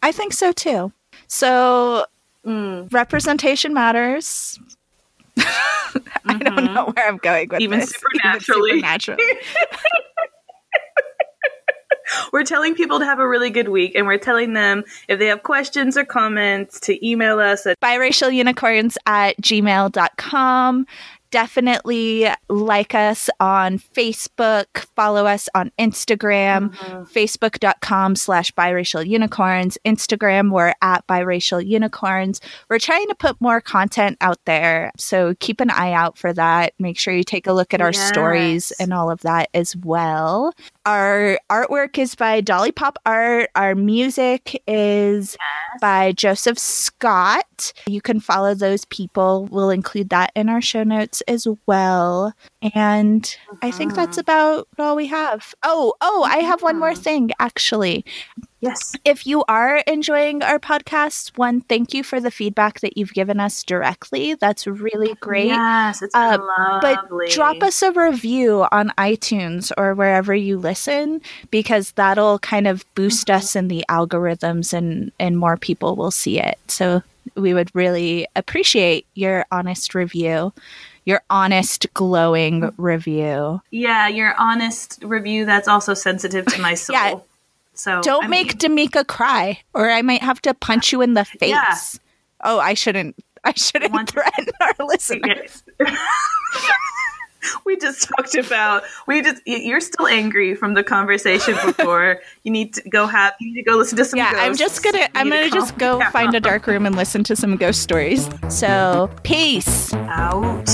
[0.03, 0.91] i think so too
[1.27, 2.05] so
[2.45, 2.91] Mm.
[2.93, 4.57] representation matters
[5.37, 6.73] i don't Mhm.
[6.73, 8.71] know where i'm going with Even this supernaturally.
[8.79, 9.23] Even supernaturally.
[12.31, 15.25] We're telling people to have a really good week, and we're telling them if they
[15.27, 20.85] have questions or comments to email us at biracial unicorns at gmail.com.
[21.29, 27.03] Definitely like us on Facebook, follow us on Instagram, mm-hmm.
[27.03, 32.39] facebook.com slash biracial unicorns, Instagram, we're at biracial unicorns.
[32.69, 36.73] We're trying to put more content out there, so keep an eye out for that.
[36.79, 40.53] Make sure you take a look at our stories and all of that as well.
[40.87, 43.49] Our artwork is by Dolly Pop Art.
[43.55, 45.35] Our music is
[45.81, 47.73] by Joseph Scott.
[47.87, 49.49] You can follow those people.
[49.51, 52.31] We'll include that in our show notes as well.
[52.73, 54.21] And I think that's uh-huh.
[54.21, 55.53] about all we have.
[55.63, 58.05] Oh, oh, I have one more thing actually.
[58.59, 58.95] Yes.
[59.05, 63.39] If you are enjoying our podcast, one, thank you for the feedback that you've given
[63.39, 64.35] us directly.
[64.35, 65.47] That's really great.
[65.47, 66.37] Yes, it's Uh,
[66.81, 72.85] But drop us a review on iTunes or wherever you listen because that'll kind of
[72.95, 76.57] boost us in the algorithms and and more people will see it.
[76.67, 77.03] So
[77.35, 80.53] we would really appreciate your honest review,
[81.05, 83.61] your honest glowing review.
[83.71, 86.95] Yeah, your honest review that's also sensitive to my soul.
[86.95, 87.19] Yeah.
[87.77, 91.13] So Don't I make mean, Damika cry or I might have to punch you in
[91.13, 91.49] the face.
[91.51, 91.75] Yeah.
[92.43, 95.63] Oh, I shouldn't I shouldn't to- threaten our listeners.
[97.65, 102.19] we just talked about we just you're still angry from the conversation before.
[102.43, 104.83] you need to go have you need to go listen to some Yeah, I'm just
[104.83, 106.11] gonna You I'm gonna to just go down.
[106.11, 108.27] find a dark room and listen to some ghost stories.
[108.49, 109.93] So peace.
[109.93, 110.67] out.